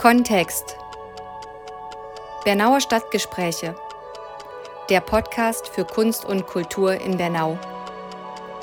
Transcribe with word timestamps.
Kontext. 0.00 0.78
Bernauer 2.42 2.80
Stadtgespräche. 2.80 3.74
Der 4.88 5.02
Podcast 5.02 5.68
für 5.68 5.84
Kunst 5.84 6.24
und 6.24 6.46
Kultur 6.46 6.94
in 6.94 7.18
Bernau. 7.18 7.58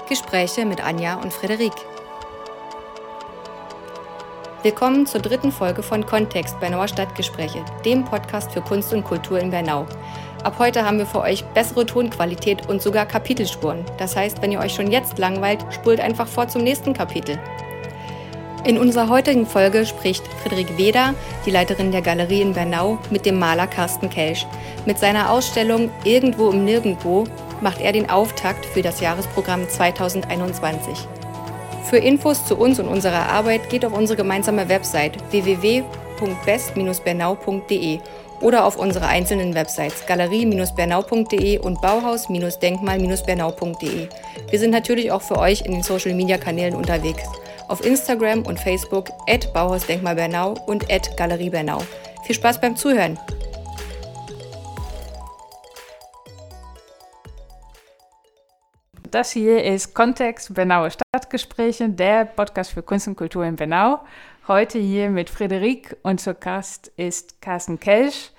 Gespräche 0.09 0.65
mit 0.65 0.83
Anja 0.83 1.21
und 1.21 1.31
Frederik. 1.31 1.73
Willkommen 4.63 5.05
zur 5.05 5.21
dritten 5.21 5.51
Folge 5.51 5.83
von 5.83 6.03
Kontext 6.03 6.59
Bernauer 6.59 6.87
Stadtgespräche, 6.87 7.63
dem 7.85 8.03
Podcast 8.03 8.51
für 8.51 8.61
Kunst 8.61 8.91
und 8.91 9.03
Kultur 9.03 9.39
in 9.39 9.51
Bernau. 9.51 9.85
Ab 10.43 10.55
heute 10.57 10.83
haben 10.83 10.97
wir 10.97 11.05
für 11.05 11.21
euch 11.21 11.45
bessere 11.53 11.85
Tonqualität 11.85 12.67
und 12.67 12.81
sogar 12.81 13.05
Kapitelspuren. 13.05 13.85
Das 13.99 14.15
heißt, 14.15 14.41
wenn 14.41 14.51
ihr 14.51 14.59
euch 14.59 14.73
schon 14.73 14.89
jetzt 14.91 15.19
langweilt, 15.19 15.63
spult 15.69 15.99
einfach 15.99 16.27
vor 16.27 16.47
zum 16.47 16.63
nächsten 16.63 16.93
Kapitel. 16.93 17.39
In 18.67 18.77
unserer 18.77 19.07
heutigen 19.07 19.45
Folge 19.45 19.85
spricht 19.85 20.25
Friederik 20.43 20.77
Weder, 20.77 21.13
die 21.45 21.51
Leiterin 21.51 21.93
der 21.93 22.01
Galerie 22.01 22.41
in 22.41 22.51
Bernau, 22.51 22.97
mit 23.09 23.25
dem 23.25 23.39
Maler 23.39 23.65
Carsten 23.65 24.09
Kelsch. 24.09 24.45
Mit 24.85 24.99
seiner 24.99 25.31
Ausstellung 25.31 25.89
Irgendwo 26.03 26.49
im 26.49 26.65
Nirgendwo 26.65 27.23
macht 27.61 27.79
er 27.79 27.93
den 27.93 28.09
Auftakt 28.09 28.65
für 28.65 28.81
das 28.81 28.99
Jahresprogramm 28.99 29.69
2021. 29.69 30.97
Für 31.89 31.95
Infos 31.95 32.45
zu 32.45 32.57
uns 32.57 32.77
und 32.77 32.89
unserer 32.89 33.29
Arbeit 33.29 33.69
geht 33.69 33.85
auf 33.85 33.93
unsere 33.93 34.17
gemeinsame 34.17 34.67
Website 34.67 35.13
www.best-bernau.de 35.31 37.99
oder 38.41 38.65
auf 38.65 38.77
unsere 38.77 39.07
einzelnen 39.07 39.55
Websites 39.55 40.05
galerie-bernau.de 40.05 41.59
und 41.59 41.79
bauhaus-denkmal-bernau.de. 41.79 44.09
Wir 44.49 44.59
sind 44.59 44.71
natürlich 44.71 45.13
auch 45.13 45.21
für 45.21 45.37
euch 45.37 45.61
in 45.61 45.71
den 45.71 45.83
Social-Media-Kanälen 45.83 46.75
unterwegs. 46.75 47.23
Auf 47.67 47.85
Instagram 47.85 48.45
und 48.45 48.59
Facebook 48.59 49.09
at 49.27 49.51
Bauhausdenkmal 49.53 50.15
Bernau 50.15 50.53
und 50.67 50.91
at 50.91 51.15
Galerie 51.17 51.49
Bernau. 51.49 51.81
Viel 52.23 52.35
Spaß 52.35 52.61
beim 52.61 52.75
Zuhören! 52.75 53.19
Das 59.11 59.31
hier 59.31 59.63
ist 59.63 59.93
Kontext 59.93 60.53
Bernauer 60.53 60.91
Stadtgespräche, 60.91 61.89
der 61.89 62.25
Podcast 62.25 62.71
für 62.71 62.83
Kunst 62.83 63.07
und 63.07 63.15
Kultur 63.15 63.45
in 63.45 63.55
Bernau. 63.55 63.99
Heute 64.47 64.79
hier 64.79 65.09
mit 65.09 65.29
Frederik 65.29 65.97
und 66.03 66.21
zu 66.21 66.33
Gast 66.35 66.91
ist 66.97 67.41
Carsten 67.41 67.79
Kelsch. 67.79 68.31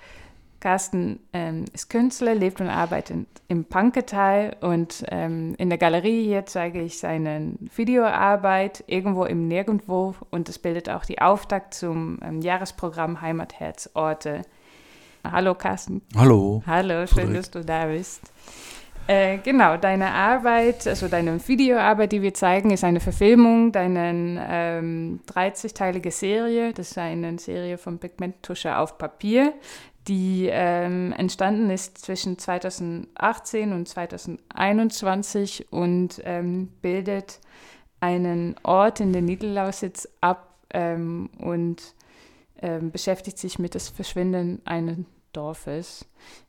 Carsten 0.59 1.19
ähm, 1.31 1.65
ist 1.73 1.89
Künstler, 1.89 2.35
lebt 2.35 2.59
und 2.59 2.69
arbeitet 2.69 3.27
im 3.47 3.65
Panketal 3.65 4.55
und 4.61 5.05
ähm, 5.07 5.55
in 5.57 5.69
der 5.69 5.77
Galerie 5.77 6.25
hier 6.25 6.45
zeige 6.45 6.81
ich 6.81 6.99
seine 6.99 7.53
Videoarbeit 7.75 8.83
irgendwo 8.87 9.25
im 9.25 9.47
Nirgendwo 9.47 10.15
und 10.29 10.49
es 10.49 10.59
bildet 10.59 10.89
auch 10.89 11.05
die 11.05 11.21
Auftakt 11.21 11.73
zum 11.73 12.19
ähm, 12.23 12.41
Jahresprogramm 12.41 13.21
Heimatherzorte. 13.21 14.41
Hallo 15.23 15.55
Carsten. 15.55 16.01
Hallo. 16.15 16.61
Hallo, 16.65 17.05
schön, 17.05 17.07
Frederik. 17.07 17.35
dass 17.35 17.51
du 17.51 17.65
da 17.65 17.85
bist. 17.85 18.31
Äh, 19.09 19.39
genau, 19.39 19.75
deine 19.75 20.11
Arbeit, 20.11 20.85
also 20.85 21.07
deine 21.07 21.39
Videoarbeit, 21.47 22.11
die 22.11 22.21
wir 22.21 22.31
zeigen, 22.35 22.69
ist 22.69 22.83
eine 22.83 22.99
Verfilmung 22.99 23.71
deiner 23.71 24.11
ähm, 24.47 25.21
30-teilige 25.33 26.11
Serie. 26.11 26.73
Das 26.73 26.91
ist 26.91 26.97
eine 26.99 27.39
Serie 27.39 27.79
von 27.79 27.97
Pigmenttusche 27.97 28.77
auf 28.77 28.99
Papier, 28.99 29.53
die 30.07 30.49
ähm, 30.51 31.13
entstanden 31.13 31.69
ist 31.69 31.97
zwischen 31.99 32.37
2018 32.37 33.73
und 33.73 33.87
2021 33.87 35.71
und 35.71 36.21
ähm, 36.23 36.69
bildet 36.81 37.39
einen 37.99 38.55
Ort 38.63 38.99
in 38.99 39.13
der 39.13 39.21
Niederlausitz 39.21 40.07
ab 40.21 40.55
ähm, 40.71 41.29
und 41.39 41.93
ähm, 42.61 42.91
beschäftigt 42.91 43.37
sich 43.37 43.59
mit 43.59 43.75
das 43.75 43.89
Verschwinden 43.89 44.61
eines 44.65 44.97
Dorfes. 45.33 46.05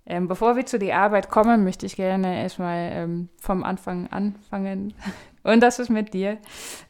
Ähm, 0.06 0.26
bevor 0.26 0.56
wir 0.56 0.64
zu 0.66 0.78
der 0.78 0.98
Arbeit 0.98 1.28
kommen, 1.28 1.64
möchte 1.64 1.86
ich 1.86 1.96
gerne 1.96 2.42
erstmal 2.42 2.90
ähm, 2.92 3.28
vom 3.38 3.62
Anfang 3.62 4.06
anfangen. 4.08 4.94
Und 5.42 5.60
das 5.60 5.78
ist 5.78 5.88
mit 5.88 6.12
dir. 6.12 6.38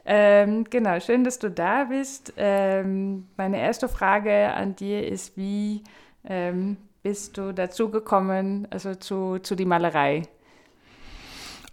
Ähm, 0.05 0.65
genau, 0.69 0.99
schön, 0.99 1.23
dass 1.23 1.39
du 1.39 1.51
da 1.51 1.85
bist. 1.85 2.33
Ähm, 2.37 3.29
meine 3.37 3.61
erste 3.61 3.89
Frage 3.89 4.53
an 4.53 4.75
dir 4.75 5.07
ist, 5.07 5.37
wie 5.37 5.85
ähm, 6.25 6.77
bist 7.03 7.39
du 7.39 7.53
dazu 7.53 7.91
gekommen, 7.91 8.69
also 8.71 8.95
zu, 8.95 9.39
zu 9.39 9.55
die 9.55 9.65
Malerei? 9.65 10.23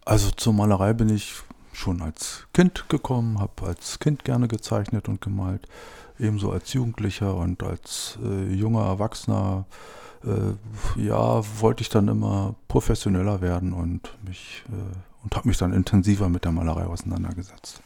Also 0.05 0.31
zur 0.31 0.53
Malerei 0.53 0.93
bin 0.93 1.09
ich 1.09 1.41
schon 1.73 2.01
als 2.01 2.47
Kind 2.53 2.87
gekommen, 2.89 3.39
habe 3.39 3.67
als 3.67 3.99
Kind 3.99 4.23
gerne 4.23 4.47
gezeichnet 4.47 5.09
und 5.09 5.21
gemalt, 5.21 5.67
ebenso 6.17 6.51
als 6.51 6.73
Jugendlicher 6.73 7.35
und 7.35 7.61
als 7.61 8.17
äh, 8.23 8.53
junger 8.53 8.85
Erwachsener 8.85 9.65
äh, 10.23 11.01
ja, 11.01 11.41
wollte 11.59 11.81
ich 11.81 11.89
dann 11.89 12.07
immer 12.07 12.55
professioneller 12.67 13.41
werden 13.41 13.73
und 13.73 14.17
mich 14.25 14.63
äh, 14.69 14.95
und 15.23 15.35
habe 15.35 15.49
mich 15.49 15.57
dann 15.57 15.73
intensiver 15.73 16.29
mit 16.29 16.45
der 16.45 16.53
Malerei 16.53 16.85
auseinandergesetzt. 16.85 17.81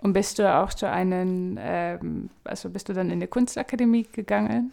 Und 0.00 0.12
bist 0.12 0.38
du 0.38 0.54
auch 0.54 0.72
zu 0.72 0.88
einem, 0.88 1.58
ähm, 1.60 2.30
also 2.44 2.70
bist 2.70 2.88
du 2.88 2.94
dann 2.94 3.10
in 3.10 3.18
die 3.18 3.26
Kunstakademie 3.26 4.04
gegangen? 4.04 4.72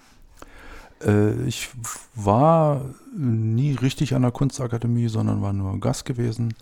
Äh, 1.04 1.44
ich 1.46 1.70
war 2.14 2.82
nie 3.16 3.74
richtig 3.74 4.14
an 4.16 4.24
der 4.24 4.32
Kunstakademie, 4.32 5.08
sondern 5.08 5.42
war 5.42 5.54
nur 5.54 5.80
Gast 5.80 6.06
gewesen 6.06 6.54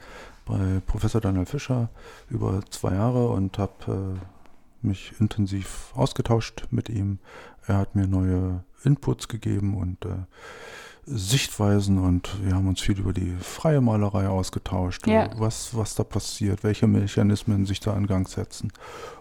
bei 0.45 0.81
Professor 0.85 1.21
Daniel 1.21 1.45
Fischer 1.45 1.89
über 2.29 2.61
zwei 2.69 2.95
Jahre 2.95 3.29
und 3.29 3.57
habe 3.57 4.17
äh, 4.21 4.85
mich 4.85 5.13
intensiv 5.19 5.91
ausgetauscht 5.95 6.67
mit 6.71 6.89
ihm. 6.89 7.19
Er 7.65 7.77
hat 7.77 7.95
mir 7.95 8.07
neue 8.07 8.63
Inputs 8.83 9.27
gegeben 9.27 9.77
und 9.77 10.03
äh, 10.05 10.25
Sichtweisen 11.05 11.97
und 11.97 12.29
wir 12.43 12.55
haben 12.55 12.67
uns 12.67 12.79
viel 12.79 12.97
über 12.97 13.11
die 13.11 13.35
freie 13.41 13.81
Malerei 13.81 14.27
ausgetauscht, 14.27 15.05
ja. 15.05 15.29
was, 15.37 15.75
was 15.75 15.95
da 15.95 16.03
passiert, 16.03 16.63
welche 16.63 16.87
Mechanismen 16.87 17.65
sich 17.65 17.81
da 17.81 17.95
in 17.97 18.07
Gang 18.07 18.27
setzen 18.27 18.71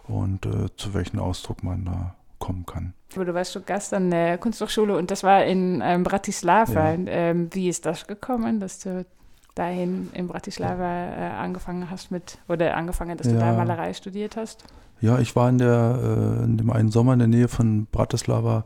und 0.06 0.46
äh, 0.46 0.68
zu 0.76 0.94
welchem 0.94 1.18
Ausdruck 1.18 1.64
man 1.64 1.84
da 1.84 2.14
kommen 2.42 2.66
kann. 2.66 2.92
Du 3.14 3.34
warst 3.34 3.52
schon 3.52 3.64
Gast 3.64 3.94
an 3.94 4.10
der 4.10 4.36
Kunsthochschule 4.36 4.96
und 4.96 5.12
das 5.12 5.22
war 5.22 5.44
in 5.44 5.80
ähm, 5.84 6.02
Bratislava. 6.02 6.94
Ja. 6.94 6.98
Ähm, 7.06 7.48
wie 7.52 7.68
ist 7.68 7.86
das 7.86 8.06
gekommen, 8.08 8.58
dass 8.58 8.80
du 8.80 9.06
dahin 9.54 10.10
in 10.12 10.26
Bratislava 10.26 10.84
äh, 10.84 11.30
angefangen 11.38 11.88
hast 11.88 12.10
mit, 12.10 12.38
oder 12.48 12.76
angefangen, 12.76 13.16
dass 13.16 13.28
ja. 13.28 13.34
du 13.34 13.38
da 13.38 13.52
Malerei 13.52 13.94
studiert 13.94 14.36
hast? 14.36 14.64
Ja, 15.00 15.20
ich 15.20 15.36
war 15.36 15.48
in, 15.48 15.58
der, 15.58 15.98
äh, 16.02 16.44
in 16.44 16.56
dem 16.56 16.70
einen 16.70 16.90
Sommer 16.90 17.12
in 17.12 17.20
der 17.20 17.28
Nähe 17.28 17.48
von 17.48 17.86
Bratislava 17.86 18.64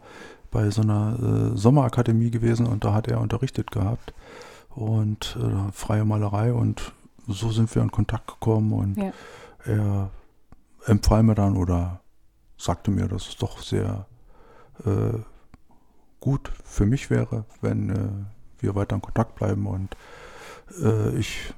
bei 0.50 0.70
so 0.70 0.80
einer 0.80 1.52
äh, 1.52 1.56
Sommerakademie 1.56 2.30
gewesen 2.30 2.66
und 2.66 2.82
da 2.82 2.94
hat 2.94 3.08
er 3.08 3.20
unterrichtet 3.20 3.70
gehabt 3.70 4.14
und 4.74 5.36
äh, 5.38 5.72
freie 5.72 6.06
Malerei 6.06 6.52
und 6.52 6.92
so 7.28 7.50
sind 7.50 7.74
wir 7.74 7.82
in 7.82 7.90
Kontakt 7.90 8.28
gekommen 8.28 8.72
und 8.72 8.96
ja. 8.96 9.12
er 9.66 10.10
empfahl 10.86 11.22
mir 11.22 11.34
dann 11.34 11.56
oder 11.56 12.00
sagte 12.56 12.90
mir, 12.90 13.08
dass 13.08 13.28
es 13.28 13.36
doch 13.36 13.62
sehr 13.62 14.06
äh, 14.84 15.18
gut 16.20 16.50
für 16.64 16.86
mich 16.86 17.10
wäre, 17.10 17.44
wenn 17.60 17.90
äh, 17.90 18.62
wir 18.62 18.74
weiter 18.74 18.96
in 18.96 19.02
Kontakt 19.02 19.34
bleiben 19.36 19.66
und 19.66 19.96
äh, 20.82 21.16
ich 21.16 21.54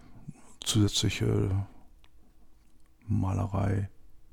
zusätzliche 0.60 1.50
Malerei 3.06 3.88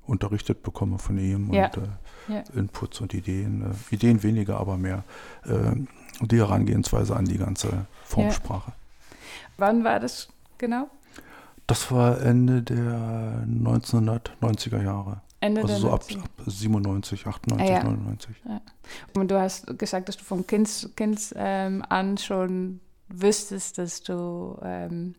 unterrichtet 0.06 0.64
bekomme 0.64 1.00
von 1.00 1.18
ihm 1.18 1.54
ja. 1.54 1.66
und 1.66 1.78
äh, 1.78 2.34
ja. 2.34 2.44
Inputs 2.56 3.02
und 3.02 3.14
Ideen, 3.14 3.62
äh, 3.62 3.96
Ideen 3.96 4.22
weniger, 4.24 4.60
aber 4.60 4.78
mehr 4.78 5.04
äh, 5.46 5.76
die 6.22 6.38
Herangehensweise 6.38 7.16
an 7.16 7.26
die 7.26 7.38
ganze 7.38 7.86
Formsprache. 8.04 8.72
Ja. 8.72 8.78
Wann 9.58 9.84
war 9.84 10.00
das 10.00 10.28
genau? 10.58 10.90
Das 11.68 11.92
war 11.92 12.22
Ende 12.22 12.62
der 12.62 13.46
1990er 13.48 14.84
Jahre. 14.84 15.22
Ende 15.42 15.62
also 15.62 15.76
so 15.76 15.92
ab, 15.92 16.04
ab, 16.18 16.30
97, 16.46 17.28
98, 17.28 17.70
ah, 17.70 17.72
ja. 17.72 17.84
99. 17.84 18.36
Ja. 18.48 18.62
Und 19.16 19.32
du 19.32 19.40
hast 19.40 19.78
gesagt, 19.78 20.10
dass 20.10 20.18
du 20.18 20.24
vom 20.24 20.48
Kind, 20.48 20.90
kind 20.96 21.34
ähm, 21.36 21.84
an 21.90 22.18
schon 22.18 22.80
wüsstest, 23.10 23.78
dass 23.78 24.02
du 24.02 24.58
ähm, 24.64 25.16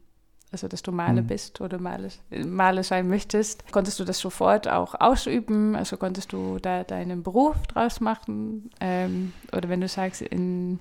also 0.53 0.69
dass 0.69 0.83
du 0.83 0.93
Maler 0.93 1.23
mhm. 1.23 1.27
bist 1.27 1.61
oder 1.61 1.79
Maler, 1.79 2.09
Maler 2.31 2.83
sein 2.83 3.09
möchtest. 3.09 3.71
Konntest 3.73 3.99
du 4.01 4.05
das 4.05 4.19
sofort 4.19 4.69
auch 4.69 4.95
ausüben? 4.99 5.75
Also 5.75 5.97
konntest 5.97 6.33
du 6.33 6.59
da 6.59 6.85
deinen 6.85 7.23
Beruf 7.23 7.57
draus 7.67 8.01
machen? 8.01 8.71
Ähm, 8.81 9.33
oder 9.53 9.69
wenn 9.69 9.81
du 9.81 9.89
sagst, 9.89 10.23
in 10.23 10.79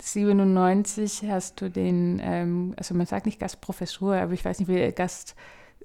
97 0.00 1.24
hast 1.28 1.60
du 1.60 1.70
den, 1.70 2.20
ähm, 2.22 2.74
also 2.76 2.94
man 2.94 3.06
sagt 3.06 3.26
nicht 3.26 3.40
Gastprofessur, 3.40 4.16
aber 4.16 4.32
ich 4.32 4.44
weiß 4.44 4.60
nicht, 4.60 4.68
wie 4.68 4.92
Gast, 4.92 5.34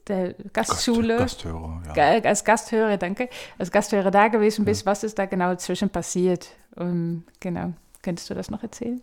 der 0.07 0.33
Gastschule. 0.53 1.17
Gast, 1.17 1.43
Gasthörer, 1.43 1.81
ja. 1.95 2.29
Als 2.29 2.43
Gasthörer, 2.43 2.97
danke. 2.97 3.29
Als 3.57 3.71
Gasthörer 3.71 4.11
da 4.11 4.27
gewesen 4.27 4.65
bist, 4.65 4.81
ja. 4.81 4.91
was 4.91 5.03
ist 5.03 5.17
da 5.17 5.25
genau 5.25 5.55
zwischen 5.55 5.89
passiert? 5.89 6.49
Um, 6.75 7.23
genau. 7.39 7.73
Könntest 8.01 8.29
du 8.29 8.33
das 8.33 8.51
noch 8.51 8.63
erzählen? 8.63 9.01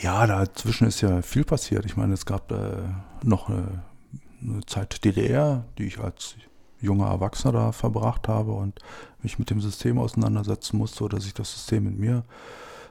Ja, 0.00 0.26
dazwischen 0.26 0.86
ist 0.86 1.00
ja 1.00 1.22
viel 1.22 1.44
passiert. 1.44 1.84
Ich 1.84 1.96
meine, 1.96 2.14
es 2.14 2.26
gab 2.26 2.52
äh, 2.52 2.82
noch 3.22 3.48
eine, 3.48 3.82
eine, 4.42 4.64
Zeit 4.66 5.04
DDR, 5.04 5.64
die 5.76 5.86
ich 5.86 5.98
als 5.98 6.36
junger 6.80 7.08
Erwachsener 7.08 7.52
da 7.52 7.72
verbracht 7.72 8.28
habe 8.28 8.52
und 8.52 8.78
mich 9.22 9.38
mit 9.38 9.50
dem 9.50 9.60
System 9.60 9.98
auseinandersetzen 9.98 10.78
musste 10.78 11.04
oder 11.04 11.20
sich 11.20 11.34
das 11.34 11.52
System 11.52 11.84
mit 11.84 11.98
mir. 11.98 12.24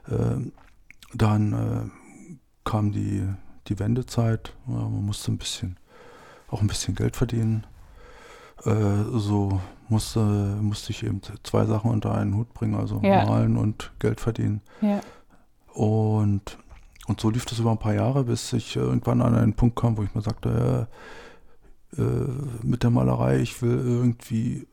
Äh, 0.09 0.51
dann 1.13 1.53
äh, 1.53 2.29
kam 2.65 2.91
die, 2.91 3.25
die 3.67 3.79
Wendezeit. 3.79 4.53
Ja, 4.67 4.73
man 4.73 5.05
musste 5.05 5.31
ein 5.31 5.37
bisschen, 5.37 5.77
auch 6.49 6.61
ein 6.61 6.67
bisschen 6.67 6.95
Geld 6.95 7.15
verdienen. 7.15 7.65
Äh, 8.65 9.03
so 9.13 9.59
musste, 9.89 10.19
musste 10.19 10.91
ich 10.91 11.03
eben 11.03 11.21
zwei 11.43 11.65
Sachen 11.65 11.91
unter 11.91 12.13
einen 12.15 12.35
Hut 12.35 12.53
bringen, 12.53 12.75
also 12.75 12.99
ja. 13.03 13.25
malen 13.25 13.57
und 13.57 13.91
Geld 13.99 14.19
verdienen. 14.19 14.61
Ja. 14.81 15.01
Und, 15.73 16.57
und 17.07 17.21
so 17.21 17.29
lief 17.29 17.45
das 17.45 17.59
über 17.59 17.71
ein 17.71 17.77
paar 17.77 17.93
Jahre, 17.93 18.23
bis 18.23 18.51
ich 18.53 18.75
irgendwann 18.75 19.21
an 19.21 19.35
einen 19.35 19.53
Punkt 19.53 19.75
kam, 19.75 19.97
wo 19.97 20.03
ich 20.03 20.13
mir 20.15 20.21
sagte, 20.21 20.87
äh, 21.95 22.01
mit 22.63 22.83
der 22.83 22.89
Malerei, 22.89 23.39
ich 23.39 23.61
will 23.61 23.77
irgendwie 23.77 24.67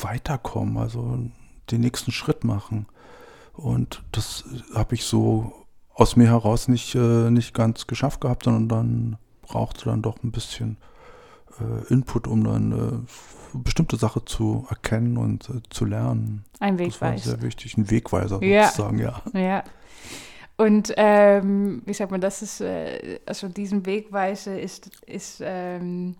weiterkommen, 0.00 0.76
also 0.76 1.18
den 1.70 1.80
nächsten 1.80 2.12
Schritt 2.12 2.44
machen. 2.44 2.86
Und 3.54 4.04
das 4.12 4.44
habe 4.74 4.94
ich 4.94 5.04
so 5.04 5.52
aus 5.94 6.14
mir 6.16 6.26
heraus 6.28 6.68
nicht, 6.68 6.94
äh, 6.94 7.30
nicht 7.30 7.54
ganz 7.54 7.86
geschafft 7.86 8.20
gehabt, 8.20 8.44
sondern 8.44 8.68
dann 8.68 9.18
brauchte 9.42 9.86
dann 9.86 10.02
doch 10.02 10.22
ein 10.22 10.30
bisschen 10.30 10.76
äh, 11.60 11.92
Input, 11.92 12.26
um 12.26 12.44
dann 12.44 12.72
äh, 12.72 13.58
bestimmte 13.58 13.96
Sache 13.96 14.24
zu 14.24 14.66
erkennen 14.68 15.16
und 15.16 15.48
äh, 15.48 15.60
zu 15.70 15.84
lernen. 15.84 16.44
Ein 16.60 16.78
Wegweiser. 16.78 17.14
Das 17.14 17.26
war 17.26 17.32
sehr 17.38 17.42
wichtig, 17.42 17.76
ein 17.76 17.90
Wegweiser 17.90 18.42
ja. 18.42 18.68
sozusagen, 18.68 18.98
ja. 18.98 19.22
Ja. 19.32 19.64
Und 20.58 20.94
ähm, 20.96 21.82
wie 21.84 21.92
sagt 21.92 22.10
man, 22.10 22.20
das 22.20 22.40
ist, 22.40 22.60
äh, 22.62 23.20
also 23.26 23.48
diesen 23.48 23.84
Wegweiser 23.84 24.58
ist, 24.58 25.02
ist 25.06 25.42
ähm, 25.44 26.16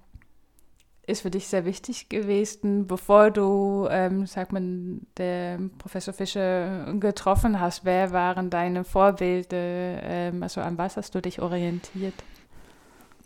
ist 1.07 1.23
für 1.23 1.31
dich 1.31 1.47
sehr 1.47 1.65
wichtig 1.65 2.09
gewesen, 2.09 2.87
bevor 2.87 3.31
du, 3.31 3.87
ähm, 3.91 4.27
sagt 4.27 4.53
man, 4.53 5.07
der 5.17 5.59
Professor 5.79 6.13
Fischer 6.13 6.93
getroffen 6.99 7.61
hast? 7.61 7.85
Wer 7.85 8.11
waren 8.13 8.51
deine 8.51 8.83
Vorbilder? 8.83 9.57
Ähm, 9.57 10.43
also 10.43 10.61
an 10.61 10.77
was 10.79 10.97
hast 10.97 11.15
du 11.15 11.23
dich 11.23 11.41
orientiert? 11.41 12.15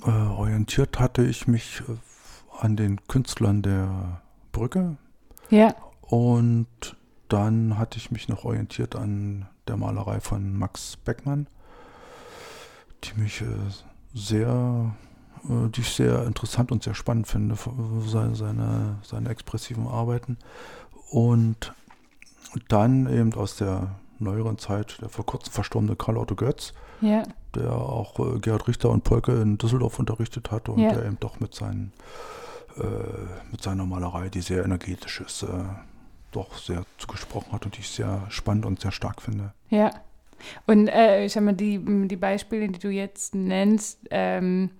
Äh, 0.05 0.11
orientiert 0.11 0.99
hatte 0.99 1.23
ich 1.23 1.47
mich 1.47 1.83
äh, 1.89 1.97
an 2.59 2.77
den 2.77 3.05
Künstlern 3.07 3.63
der 3.63 4.23
Brücke. 4.53 4.97
Ja. 5.51 5.75
Und 6.03 6.97
dann 7.29 7.79
hatte 7.79 7.99
ich 7.99 8.11
mich 8.11 8.29
noch 8.29 8.45
orientiert 8.45 8.97
an 8.97 9.47
der 9.69 9.77
Malerei 9.77 10.21
von 10.21 10.57
Max 10.57 10.97
Beckmann, 10.97 11.47
die 13.05 13.21
mich 13.21 13.43
äh, 13.43 13.47
sehr 14.15 14.95
äh, 15.45 15.69
die 15.71 15.81
ich 15.81 15.91
sehr 15.91 16.25
interessant 16.27 16.73
und 16.73 16.83
sehr 16.83 16.95
spannend 16.95 17.29
finde, 17.29 17.57
seine, 18.07 18.35
seine, 18.35 18.99
seine 19.03 19.29
expressiven 19.29 19.87
Arbeiten. 19.87 20.39
Und 21.11 21.75
dann 22.69 23.07
eben 23.13 23.33
aus 23.35 23.57
der 23.57 24.00
neueren 24.21 24.59
Zeit 24.59 25.01
der 25.01 25.09
vor 25.09 25.27
kurzem 25.27 25.53
verstorbene 25.53 25.97
Karl 25.97 26.17
Otto 26.17 26.35
Götz, 26.35 26.73
ja. 27.01 27.23
der 27.55 27.73
auch 27.73 28.19
äh, 28.19 28.39
Gerhard 28.39 28.69
Richter 28.69 28.91
und 28.91 29.05
Polke 29.05 29.33
in 29.41 29.59
Düsseldorf 29.59 29.99
unterrichtet 29.99 30.51
hat 30.51 30.69
und 30.69 30.79
ja. 30.79 30.93
der 30.93 31.07
eben 31.07 31.19
doch 31.21 31.41
mit, 31.41 31.55
seinen, 31.55 31.93
äh, 32.77 32.83
mit 33.51 33.63
seiner 33.63 33.87
Malerei, 33.87 34.29
die 34.29 34.41
sehr 34.41 34.65
energetisch 34.65 35.21
ist, 35.21 35.43
äh, 35.43 35.47
doch 36.33 36.57
sehr 36.57 36.85
zugesprochen 36.99 37.53
hat 37.53 37.65
und 37.65 37.77
die 37.77 37.81
ich 37.81 37.91
sehr 37.91 38.27
spannend 38.29 38.67
und 38.67 38.81
sehr 38.81 38.93
stark 38.93 39.23
finde. 39.23 39.53
Ja. 39.69 39.91
Und 40.67 40.89
äh, 40.89 41.25
ich 41.27 41.33
sag 41.33 41.43
mal, 41.43 41.53
die, 41.53 41.81
die 42.09 42.17
Beispiele, 42.17 42.69
die 42.69 42.79
du 42.79 42.89
jetzt 42.89 43.35
nennst, 43.35 43.99
ähm, 44.11 44.71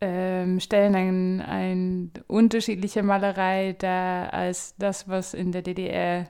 ähm, 0.00 0.60
stellen 0.60 0.94
ein, 0.94 1.40
ein 1.42 2.10
unterschiedliche 2.26 3.02
Malerei 3.02 3.74
dar 3.78 4.32
als 4.32 4.74
das, 4.78 5.08
was 5.08 5.34
in 5.34 5.52
der 5.52 5.62
DDR 5.62 6.26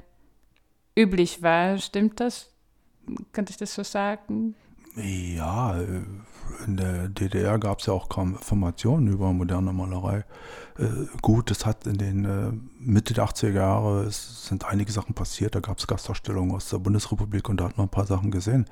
üblich 1.00 1.42
war. 1.42 1.78
Stimmt 1.78 2.20
das? 2.20 2.50
Könnte 3.32 3.50
ich 3.50 3.56
das 3.56 3.74
so 3.74 3.82
sagen? 3.82 4.54
Ja, 4.96 5.76
in 6.66 6.76
der 6.76 7.08
DDR 7.08 7.58
gab 7.58 7.78
es 7.78 7.86
ja 7.86 7.92
auch 7.92 8.08
kaum 8.08 8.32
Informationen 8.32 9.06
über 9.08 9.32
moderne 9.32 9.72
Malerei. 9.72 10.24
Äh, 10.78 11.06
gut, 11.22 11.50
es 11.50 11.64
hat 11.64 11.86
in 11.86 11.98
den 11.98 12.24
äh, 12.24 12.52
Mitte 12.78 13.14
der 13.14 13.24
80er 13.24 13.50
Jahre 13.50 14.02
es 14.04 14.46
sind 14.46 14.64
einige 14.64 14.92
Sachen 14.92 15.14
passiert. 15.14 15.54
Da 15.54 15.60
gab 15.60 15.78
es 15.78 15.86
Gastausstellungen 15.86 16.54
aus 16.54 16.68
der 16.68 16.78
Bundesrepublik 16.78 17.48
und 17.48 17.60
da 17.60 17.64
hat 17.64 17.78
man 17.78 17.86
ein 17.86 17.90
paar 17.90 18.06
Sachen 18.06 18.30
gesehen, 18.30 18.66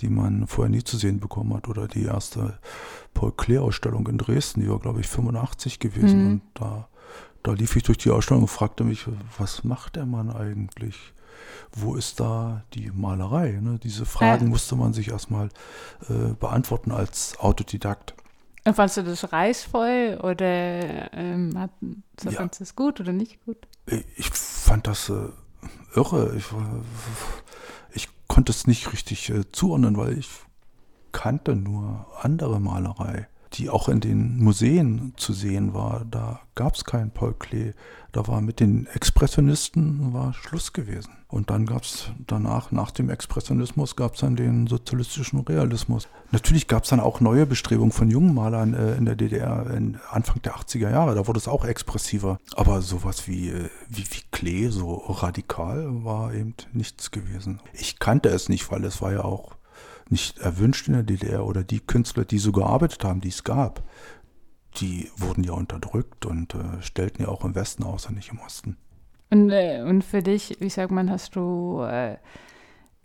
die 0.00 0.08
man 0.08 0.46
vorher 0.46 0.70
nie 0.70 0.82
zu 0.82 0.96
sehen 0.96 1.20
bekommen 1.20 1.54
hat. 1.54 1.68
Oder 1.68 1.86
die 1.86 2.04
erste 2.04 2.58
Paul 3.14 3.32
Klee-Ausstellung 3.32 4.06
in 4.08 4.18
Dresden, 4.18 4.60
die 4.60 4.70
war, 4.70 4.78
glaube 4.78 5.00
ich, 5.00 5.08
85 5.08 5.78
gewesen. 5.78 6.22
Mhm. 6.22 6.30
Und 6.30 6.42
da, 6.54 6.88
da 7.42 7.52
lief 7.52 7.76
ich 7.76 7.82
durch 7.82 7.98
die 7.98 8.10
Ausstellung 8.10 8.44
und 8.44 8.48
fragte 8.48 8.84
mich, 8.84 9.06
was 9.36 9.64
macht 9.64 9.96
der 9.96 10.06
Mann 10.06 10.30
eigentlich? 10.30 11.12
Wo 11.72 11.94
ist 11.94 12.20
da 12.20 12.64
die 12.74 12.90
Malerei? 12.90 13.58
Ne? 13.60 13.78
Diese 13.82 14.06
Fragen 14.06 14.44
ja. 14.44 14.50
musste 14.50 14.76
man 14.76 14.92
sich 14.92 15.08
erstmal 15.08 15.48
äh, 16.08 16.34
beantworten 16.38 16.92
als 16.92 17.38
Autodidakt. 17.38 18.14
Und 18.64 18.74
fandest 18.74 18.98
du 18.98 19.02
das 19.02 19.32
reißvoll 19.32 20.18
oder 20.22 21.12
ähm, 21.14 21.58
hat, 21.58 21.70
so 22.20 22.30
ja. 22.30 22.36
fandest 22.36 22.60
du 22.60 22.64
das 22.64 22.76
gut 22.76 23.00
oder 23.00 23.12
nicht 23.12 23.44
gut? 23.44 23.56
Ich 24.16 24.30
fand 24.30 24.86
das 24.86 25.08
äh, 25.08 25.28
irre. 25.94 26.34
Ich, 26.36 26.44
ich 27.92 28.08
konnte 28.26 28.52
es 28.52 28.66
nicht 28.66 28.92
richtig 28.92 29.30
äh, 29.30 29.50
zuordnen, 29.52 29.96
weil 29.96 30.18
ich 30.18 30.28
kannte 31.12 31.56
nur 31.56 32.06
andere 32.20 32.60
Malerei 32.60 33.28
die 33.54 33.70
auch 33.70 33.88
in 33.88 34.00
den 34.00 34.38
Museen 34.38 35.12
zu 35.16 35.32
sehen 35.32 35.74
war. 35.74 36.04
Da 36.10 36.40
gab 36.54 36.74
es 36.74 36.84
keinen 36.84 37.10
Paul 37.10 37.34
Klee. 37.38 37.72
Da 38.12 38.26
war 38.26 38.40
mit 38.40 38.60
den 38.60 38.86
Expressionisten 38.86 40.12
war 40.12 40.32
Schluss 40.32 40.72
gewesen. 40.72 41.12
Und 41.28 41.50
dann 41.50 41.66
gab 41.66 41.82
es 41.82 42.10
danach, 42.26 42.72
nach 42.72 42.90
dem 42.90 43.10
Expressionismus, 43.10 43.96
gab 43.96 44.14
es 44.14 44.20
dann 44.20 44.34
den 44.34 44.66
sozialistischen 44.66 45.40
Realismus. 45.40 46.08
Natürlich 46.30 46.68
gab 46.68 46.84
es 46.84 46.90
dann 46.90 47.00
auch 47.00 47.20
neue 47.20 47.44
Bestrebungen 47.44 47.92
von 47.92 48.10
jungen 48.10 48.34
Malern 48.34 48.72
äh, 48.72 48.94
in 48.96 49.04
der 49.04 49.14
DDR 49.14 49.70
in 49.70 49.98
Anfang 50.10 50.40
der 50.40 50.54
80er 50.54 50.90
Jahre. 50.90 51.14
Da 51.14 51.26
wurde 51.26 51.38
es 51.38 51.48
auch 51.48 51.66
expressiver. 51.66 52.38
Aber 52.56 52.80
sowas 52.80 53.28
wie, 53.28 53.50
äh, 53.50 53.68
wie, 53.90 54.06
wie 54.10 54.22
Klee, 54.32 54.68
so 54.68 54.94
radikal, 54.94 56.02
war 56.02 56.32
eben 56.32 56.54
nichts 56.72 57.10
gewesen. 57.10 57.60
Ich 57.74 57.98
kannte 57.98 58.30
es 58.30 58.48
nicht, 58.48 58.70
weil 58.70 58.84
es 58.84 59.02
war 59.02 59.12
ja 59.12 59.22
auch 59.22 59.57
nicht 60.10 60.38
erwünscht 60.38 60.88
in 60.88 60.94
der 60.94 61.02
DDR 61.02 61.44
oder 61.44 61.62
die 61.64 61.80
Künstler, 61.80 62.24
die 62.24 62.38
so 62.38 62.52
gearbeitet 62.52 63.04
haben, 63.04 63.20
die 63.20 63.28
es 63.28 63.44
gab, 63.44 63.82
die 64.76 65.10
wurden 65.16 65.44
ja 65.44 65.52
unterdrückt 65.52 66.26
und 66.26 66.54
äh, 66.54 66.80
stellten 66.80 67.22
ja 67.22 67.28
auch 67.28 67.44
im 67.44 67.54
Westen 67.54 67.84
aus 67.84 68.06
und 68.06 68.16
nicht 68.16 68.30
im 68.30 68.38
Osten. 68.40 68.76
Und, 69.30 69.50
äh, 69.50 69.82
und 69.82 70.04
für 70.04 70.22
dich, 70.22 70.56
wie 70.60 70.70
sagt 70.70 70.90
man, 70.90 71.10
hast 71.10 71.36
du 71.36 71.82
äh, 71.82 72.16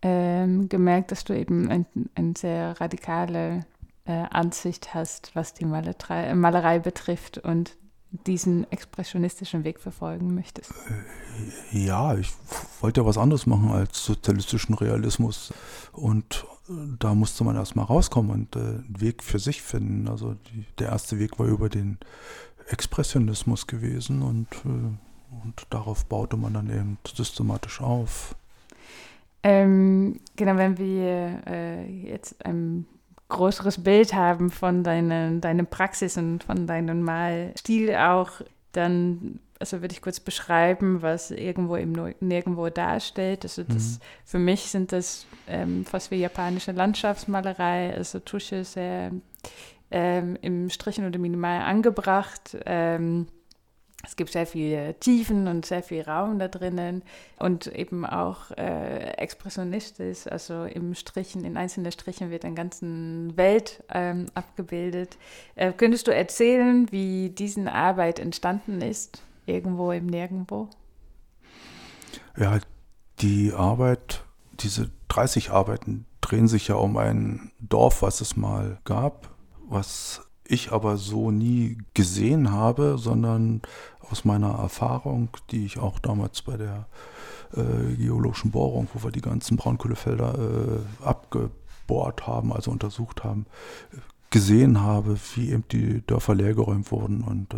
ähm, 0.02 0.70
gemerkt, 0.70 1.12
dass 1.12 1.24
du 1.24 1.38
eben 1.38 1.70
eine 1.70 1.86
ein 2.16 2.36
sehr 2.36 2.80
radikale 2.80 3.66
äh, 4.06 4.24
Ansicht 4.30 4.94
hast, 4.94 5.32
was 5.34 5.54
die 5.54 5.66
Malerei, 5.66 6.34
Malerei 6.36 6.80
betrifft 6.80 7.38
und 7.38 7.78
diesen 8.28 8.72
expressionistischen 8.72 9.64
Weg 9.64 9.80
verfolgen 9.80 10.36
möchtest? 10.36 10.72
Äh, 11.72 11.86
ja, 11.86 12.16
ich 12.16 12.32
wollte 12.82 13.02
ja 13.02 13.08
was 13.08 13.18
anderes 13.18 13.46
machen 13.46 13.72
als 13.72 14.06
sozialistischen 14.06 14.76
Realismus 14.76 15.54
und 15.92 16.46
da 17.00 17.14
musste 17.14 17.44
man 17.44 17.56
erstmal 17.56 17.86
rauskommen 17.86 18.32
und 18.32 18.56
äh, 18.56 18.60
einen 18.60 18.96
Weg 19.00 19.24
für 19.24 19.40
sich 19.40 19.62
finden. 19.62 20.08
Also 20.08 20.36
die, 20.54 20.66
der 20.80 20.90
erste 20.90 21.20
Weg 21.20 21.38
war 21.40 21.48
über 21.48 21.70
den 21.70 21.98
Expressionismus 22.70 23.68
gewesen 23.68 24.22
und, 24.22 24.48
äh, 24.66 25.44
und 25.44 25.68
darauf 25.70 26.06
baute 26.06 26.38
man 26.38 26.54
dann 26.54 26.70
eben 26.70 26.98
systematisch 27.06 27.82
auf. 27.82 28.36
Ähm, 29.44 30.22
genau, 30.38 30.56
wenn 30.56 30.78
wir 30.78 31.42
äh, 31.46 31.86
jetzt 31.86 32.46
ein 32.46 32.86
größeres 33.34 33.84
Bild 33.84 34.14
haben 34.14 34.50
von 34.50 34.84
deiner 34.84 35.32
deine 35.32 35.64
Praxis 35.66 36.18
und 36.18 36.44
von 36.44 36.68
deinem 36.68 37.02
Malstil 37.02 37.96
auch, 37.96 38.30
dann 38.72 39.40
also 39.60 39.82
würde 39.82 39.94
ich 39.94 40.02
kurz 40.02 40.20
beschreiben, 40.20 41.02
was 41.02 41.32
irgendwo 41.32 41.78
im 41.78 41.94
Nirgendwo 42.20 42.70
darstellt. 42.70 43.44
Also 43.44 43.64
das, 43.64 43.76
mhm. 43.76 44.00
für 44.26 44.40
mich 44.40 44.64
sind 44.64 44.92
das 44.92 45.26
ähm, 45.48 45.86
fast 45.86 46.12
wie 46.12 46.18
japanische 46.18 46.74
Landschaftsmalerei, 46.74 47.94
also 47.94 48.20
Tusche 48.20 48.66
sehr 48.66 49.12
ähm, 49.90 50.38
im 50.42 50.70
Strichen 50.70 51.08
oder 51.08 51.18
minimal 51.18 51.62
angebracht. 51.62 52.58
Ähm, 52.66 53.28
es 54.06 54.18
gibt 54.18 54.32
sehr 54.32 54.46
viele 54.46 55.00
Tiefen 55.00 55.48
und 55.48 55.66
sehr 55.66 55.82
viel 55.82 56.02
Raum 56.02 56.38
da 56.38 56.50
drinnen 56.50 57.04
und 57.40 57.68
eben 57.68 58.06
auch 58.06 58.52
äh, 58.52 59.14
expressionistisch, 59.14 60.28
also 60.28 60.66
im 60.66 60.94
Strichen, 60.94 61.46
in 61.46 61.56
einzelnen 61.56 61.92
Strichen 61.92 62.30
wird 62.30 62.44
eine 62.44 62.54
ganze 62.54 62.86
Welt 63.38 63.82
ähm, 63.90 64.26
abgebildet. 64.34 65.18
Äh, 65.56 65.72
könntest 65.72 66.08
du 66.08 66.14
erzählen, 66.14 66.92
wie 66.92 67.30
diese 67.30 67.72
Arbeit 67.72 68.20
entstanden 68.20 68.82
ist, 68.82 69.24
irgendwo 69.46 69.94
im 69.94 70.08
Nirgendwo? 70.08 70.70
Ja, 72.38 72.60
die 73.20 73.54
Arbeit, 73.54 74.26
diese 74.60 74.92
30 75.08 75.52
Arbeiten 75.52 76.06
drehen 76.20 76.50
sich 76.50 76.68
ja 76.68 76.76
um 76.76 76.98
ein 76.98 77.52
Dorf, 77.60 78.02
was 78.02 78.20
es 78.20 78.36
mal 78.36 78.80
gab, 78.84 79.30
was 79.66 80.22
ich 80.46 80.72
aber 80.72 80.98
so 80.98 81.32
nie 81.32 81.78
gesehen 81.94 82.52
habe, 82.52 82.98
sondern 82.98 83.62
aus 84.10 84.26
meiner 84.26 84.52
Erfahrung, 84.52 85.30
die 85.52 85.66
ich 85.66 85.80
auch 85.80 86.00
damals 86.00 86.42
bei 86.42 86.58
der 86.58 86.88
äh, 87.56 87.96
geologischen 87.96 88.52
Bohrung, 88.52 88.88
wo 88.94 89.04
wir 89.04 89.12
die 89.12 89.22
ganzen 89.22 89.58
Braunkohlefelder 89.58 90.36
äh, 90.36 91.06
abgebohrt 91.06 92.28
haben, 92.28 92.54
also 92.54 92.72
untersucht 92.72 93.24
haben, 93.24 93.46
gesehen 94.30 94.82
habe, 94.82 95.18
wie 95.36 95.52
eben 95.52 95.64
die 95.72 96.06
Dörfer 96.06 96.36
leergeräumt 96.36 96.92
wurden 96.92 97.22
und, 97.22 97.54
äh, 97.54 97.58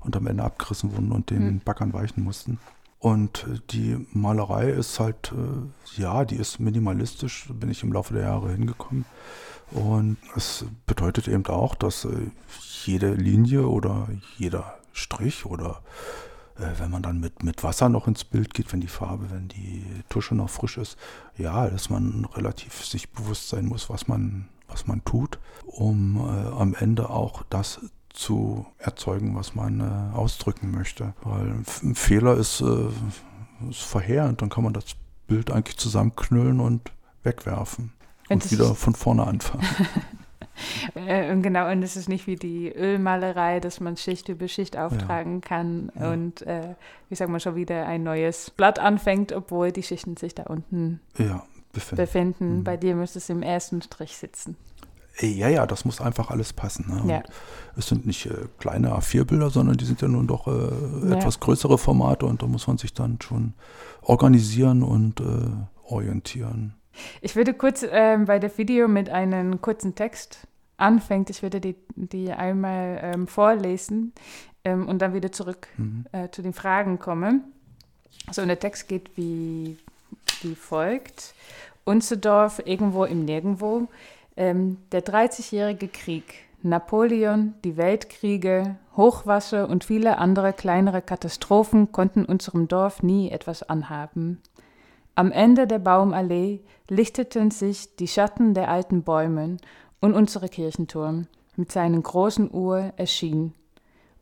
und 0.00 0.16
am 0.16 0.26
Ende 0.26 0.42
abgerissen 0.42 0.92
wurden 0.92 1.12
und 1.12 1.30
den 1.30 1.44
mhm. 1.44 1.60
Backern 1.60 1.92
weichen 1.92 2.24
mussten. 2.24 2.58
Und 2.98 3.46
die 3.70 4.06
Malerei 4.12 4.70
ist 4.70 4.98
halt, 4.98 5.32
äh, 5.32 6.00
ja, 6.00 6.24
die 6.24 6.36
ist 6.36 6.58
minimalistisch, 6.58 7.48
bin 7.52 7.70
ich 7.70 7.82
im 7.82 7.92
Laufe 7.92 8.14
der 8.14 8.24
Jahre 8.24 8.50
hingekommen. 8.50 9.04
Und 9.70 10.16
es 10.34 10.64
bedeutet 10.86 11.28
eben 11.28 11.44
auch, 11.46 11.74
dass 11.74 12.06
äh, 12.06 12.30
jede 12.84 13.12
Linie 13.12 13.68
oder 13.68 14.08
jeder 14.38 14.78
Strich 14.98 15.46
oder 15.46 15.82
äh, 16.58 16.78
wenn 16.78 16.90
man 16.90 17.02
dann 17.02 17.20
mit, 17.20 17.42
mit 17.42 17.62
Wasser 17.62 17.88
noch 17.88 18.06
ins 18.08 18.24
Bild 18.24 18.54
geht, 18.54 18.72
wenn 18.72 18.80
die 18.80 18.88
Farbe, 18.88 19.30
wenn 19.30 19.48
die 19.48 19.84
Tusche 20.08 20.34
noch 20.34 20.50
frisch 20.50 20.78
ist, 20.78 20.96
ja, 21.36 21.68
dass 21.68 21.90
man 21.90 22.26
relativ 22.34 22.84
sich 22.84 23.10
bewusst 23.10 23.48
sein 23.48 23.66
muss, 23.66 23.88
was 23.88 24.08
man, 24.08 24.48
was 24.68 24.86
man 24.86 25.04
tut, 25.04 25.38
um 25.66 26.16
äh, 26.16 26.48
am 26.48 26.74
Ende 26.74 27.10
auch 27.10 27.42
das 27.48 27.80
zu 28.10 28.66
erzeugen, 28.78 29.36
was 29.36 29.54
man 29.54 29.80
äh, 29.80 30.16
ausdrücken 30.16 30.70
möchte. 30.70 31.14
Weil 31.22 31.62
ein 31.82 31.94
Fehler 31.94 32.36
ist, 32.36 32.60
äh, 32.60 32.88
ist 33.70 33.82
verheerend, 33.82 34.42
dann 34.42 34.50
kann 34.50 34.64
man 34.64 34.72
das 34.72 34.84
Bild 35.26 35.50
eigentlich 35.50 35.76
zusammenknüllen 35.76 36.58
und 36.58 36.90
wegwerfen 37.22 37.92
und, 38.28 38.42
und 38.42 38.50
wieder 38.50 38.74
von 38.74 38.94
vorne 38.94 39.26
anfangen. 39.26 39.66
Äh, 40.94 41.32
und 41.32 41.42
genau, 41.42 41.70
und 41.70 41.82
es 41.82 41.96
ist 41.96 42.08
nicht 42.08 42.26
wie 42.26 42.36
die 42.36 42.68
Ölmalerei, 42.68 43.60
dass 43.60 43.80
man 43.80 43.96
Schicht 43.96 44.28
über 44.28 44.48
Schicht 44.48 44.76
auftragen 44.76 45.34
ja. 45.34 45.48
kann 45.48 45.92
ja. 45.98 46.12
und, 46.12 46.42
äh, 46.42 46.74
wie 47.08 47.14
sagen 47.14 47.32
wir, 47.32 47.40
schon 47.40 47.54
wieder 47.54 47.86
ein 47.86 48.02
neues 48.02 48.50
Blatt 48.50 48.78
anfängt, 48.78 49.32
obwohl 49.32 49.72
die 49.72 49.82
Schichten 49.82 50.16
sich 50.16 50.34
da 50.34 50.44
unten 50.44 51.00
ja, 51.16 51.44
befinden. 51.72 51.96
befinden. 51.96 52.58
Mhm. 52.58 52.64
Bei 52.64 52.76
dir 52.76 52.94
müsste 52.94 53.18
es 53.18 53.28
im 53.28 53.42
ersten 53.42 53.82
Strich 53.82 54.16
sitzen. 54.16 54.56
Ja, 55.20 55.48
ja, 55.48 55.66
das 55.66 55.84
muss 55.84 56.00
einfach 56.00 56.30
alles 56.30 56.52
passen. 56.52 56.86
Ne? 56.88 57.12
Ja. 57.12 57.22
Es 57.76 57.88
sind 57.88 58.06
nicht 58.06 58.26
äh, 58.26 58.46
kleine 58.58 58.92
A4-Bilder, 58.92 59.50
sondern 59.50 59.76
die 59.76 59.84
sind 59.84 60.00
ja 60.00 60.08
nun 60.08 60.26
doch 60.26 60.46
äh, 60.46 61.12
etwas 61.12 61.40
größere 61.40 61.76
Formate 61.76 62.26
und 62.26 62.42
da 62.42 62.46
muss 62.46 62.66
man 62.66 62.78
sich 62.78 62.94
dann 62.94 63.18
schon 63.20 63.54
organisieren 64.02 64.82
und 64.82 65.20
äh, 65.20 65.24
orientieren. 65.84 66.74
Ich 67.20 67.36
würde 67.36 67.54
kurz 67.54 67.84
ähm, 67.88 68.26
bei 68.26 68.38
der 68.38 68.56
Video 68.58 68.88
mit 68.88 69.10
einem 69.10 69.60
kurzen 69.60 69.94
Text 69.94 70.47
anfangen. 70.78 71.26
Ich 71.28 71.42
würde 71.42 71.60
die, 71.60 71.76
die 71.94 72.32
einmal 72.32 72.98
ähm, 73.02 73.26
vorlesen 73.26 74.12
ähm, 74.64 74.88
und 74.88 75.00
dann 75.02 75.14
wieder 75.14 75.32
zurück 75.32 75.68
mhm. 75.76 76.06
Äh, 76.12 76.30
zu 76.30 76.42
den 76.42 76.54
Fragen 76.54 76.98
kommen. 76.98 77.44
So, 78.30 78.42
und 78.42 78.48
der 78.48 78.58
Text 78.58 78.88
geht 78.88 79.16
wie, 79.16 79.76
wie 80.42 80.54
folgt. 80.54 81.34
Unser 81.84 82.16
Dorf 82.16 82.62
irgendwo 82.64 83.04
im 83.04 83.24
Nirgendwo 83.24 83.88
ähm, 84.36 84.78
der 84.92 85.04
30-jährige 85.04 85.88
Krieg, 85.88 86.46
Napoleon, 86.62 87.54
die 87.64 87.76
Weltkriege, 87.76 88.76
Hochwasser 88.96 89.68
und 89.68 89.84
viele 89.84 90.18
andere 90.18 90.52
kleinere 90.52 91.02
Katastrophen 91.02 91.92
konnten 91.92 92.24
unserem 92.24 92.68
Dorf 92.68 93.02
nie 93.02 93.30
etwas 93.30 93.62
anhaben. 93.62 94.40
Am 95.14 95.32
Ende 95.32 95.66
der 95.66 95.80
Baumallee 95.80 96.60
lichteten 96.88 97.50
sich 97.50 97.96
die 97.96 98.06
Schatten 98.06 98.54
der 98.54 98.70
alten 98.70 99.02
Bäume 99.02 99.56
und 100.00 100.14
unser 100.14 100.48
Kirchenturm 100.48 101.26
mit 101.56 101.72
seinen 101.72 102.02
großen 102.02 102.50
Uhr 102.52 102.92
erschien. 102.96 103.54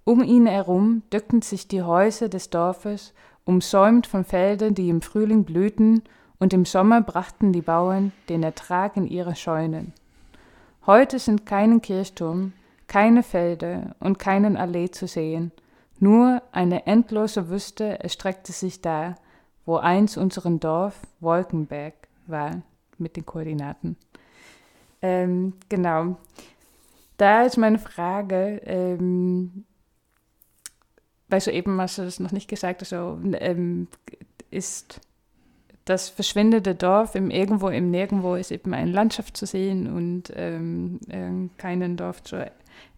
Um 0.04 0.22
ihn 0.22 0.46
herum 0.46 1.02
dückten 1.12 1.42
sich 1.42 1.68
die 1.68 1.82
Häuser 1.82 2.28
des 2.28 2.50
Dorfes, 2.50 3.12
umsäumt 3.44 4.06
von 4.06 4.24
Feldern, 4.24 4.74
die 4.74 4.88
im 4.88 5.02
Frühling 5.02 5.44
blühten, 5.44 6.02
und 6.38 6.52
im 6.52 6.66
Sommer 6.66 7.00
brachten 7.00 7.52
die 7.52 7.62
Bauern 7.62 8.12
den 8.28 8.42
Ertrag 8.42 8.96
in 8.96 9.06
ihre 9.06 9.34
Scheunen. 9.34 9.94
Heute 10.84 11.18
sind 11.18 11.46
keinen 11.46 11.80
Kirchturm, 11.80 12.52
keine 12.86 13.22
Felder 13.22 13.96
und 14.00 14.18
keinen 14.18 14.56
Allee 14.56 14.90
zu 14.90 15.06
sehen, 15.06 15.50
nur 15.98 16.42
eine 16.52 16.86
endlose 16.86 17.48
Wüste 17.48 18.02
erstreckte 18.02 18.52
sich 18.52 18.82
da, 18.82 19.14
wo 19.64 19.76
einst 19.76 20.18
unserem 20.18 20.60
Dorf 20.60 21.00
Wolkenberg 21.20 21.94
war, 22.26 22.62
mit 22.98 23.16
den 23.16 23.24
Koordinaten. 23.24 23.96
Ähm, 25.02 25.54
genau. 25.68 26.16
Da 27.16 27.44
ist 27.44 27.56
meine 27.56 27.78
Frage, 27.78 28.60
ähm, 28.64 29.64
weil 31.28 31.40
so 31.40 31.50
eben 31.50 31.80
hast 31.80 31.98
du 31.98 32.02
das 32.02 32.20
noch 32.20 32.32
nicht 32.32 32.48
gesagt, 32.48 32.82
also 32.82 33.18
ähm, 33.34 33.88
ist 34.50 35.00
das 35.86 36.08
verschwindende 36.08 36.74
Dorf 36.74 37.14
im 37.14 37.30
Irgendwo, 37.30 37.68
im 37.68 37.90
Nirgendwo 37.90 38.34
ist 38.34 38.50
eben 38.50 38.74
eine 38.74 38.90
Landschaft 38.90 39.36
zu 39.36 39.46
sehen 39.46 39.86
und 39.92 40.32
ähm, 40.34 40.98
äh, 41.08 41.48
keinen 41.58 41.96
Dorf 41.96 42.22
zu 42.22 42.50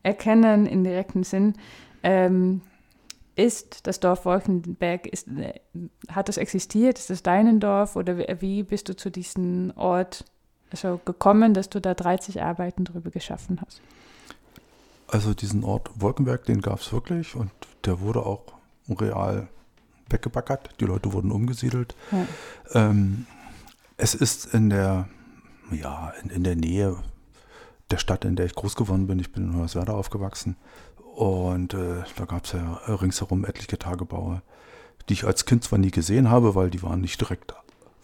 erkennen 0.03 0.67
im 0.67 0.85
direkten 0.85 1.23
Sinn. 1.23 1.55
Ähm, 2.03 2.63
ist 3.37 3.87
das 3.87 4.01
Dorf 4.01 4.25
Wolkenberg, 4.25 5.07
ist, 5.07 5.29
äh, 5.29 5.61
hat 6.11 6.29
das 6.29 6.39
existiert? 6.39 6.99
Ist 6.99 7.11
das 7.11 7.23
dein 7.23 7.61
Dorf 7.61 7.95
oder 7.95 8.41
wie 8.41 8.63
bist 8.63 8.89
du 8.89 8.97
zu 8.97 9.11
diesem 9.11 9.73
Ort 9.77 10.25
also 10.71 11.01
gekommen, 11.05 11.55
dass 11.55 11.69
du 11.69 11.81
da 11.81 11.95
30 11.95 12.43
Arbeiten 12.43 12.85
drüber 12.85 13.11
geschaffen 13.11 13.61
hast? 13.65 13.81
Also 15.07 15.33
diesen 15.35 15.65
Ort 15.65 15.91
Wolkenberg, 15.97 16.45
den 16.45 16.61
gab 16.61 16.81
es 16.81 16.93
wirklich 16.93 17.35
und 17.35 17.51
der 17.85 18.01
wurde 18.01 18.25
auch 18.25 18.43
real 18.89 19.49
weggebackert, 20.11 20.71
die 20.81 20.85
Leute 20.85 21.13
wurden 21.13 21.31
umgesiedelt. 21.31 21.95
Ja. 22.13 22.27
Ähm, 22.75 23.27
es 23.97 24.15
ist 24.15 24.53
in 24.55 24.71
der, 24.71 25.09
ja, 25.71 26.13
in, 26.23 26.31
in, 26.31 26.45
der 26.45 26.57
Nähe 26.57 26.97
der 27.91 27.99
Stadt, 27.99 28.25
in 28.25 28.37
der 28.37 28.47
ich 28.47 28.55
groß 28.55 28.77
geworden 28.77 29.07
bin. 29.07 29.19
Ich 29.19 29.33
bin 29.33 29.45
in 29.45 29.57
Hoyerswerda 29.57 29.93
aufgewachsen. 29.93 30.57
Und 31.15 31.75
äh, 31.75 32.03
da 32.17 32.25
gab 32.27 32.45
es 32.45 32.53
ja 32.53 32.81
ringsherum 32.87 33.45
etliche 33.45 33.79
Tagebaue, 33.79 34.43
die 35.09 35.15
ich 35.15 35.25
als 35.25 35.47
Kind 35.47 35.65
zwar 35.65 35.79
nie 35.79 35.91
gesehen 35.91 36.31
habe, 36.31 36.55
weil 36.55 36.71
die 36.71 36.83
waren 36.83 37.01
nicht 37.01 37.21
direkt 37.21 37.55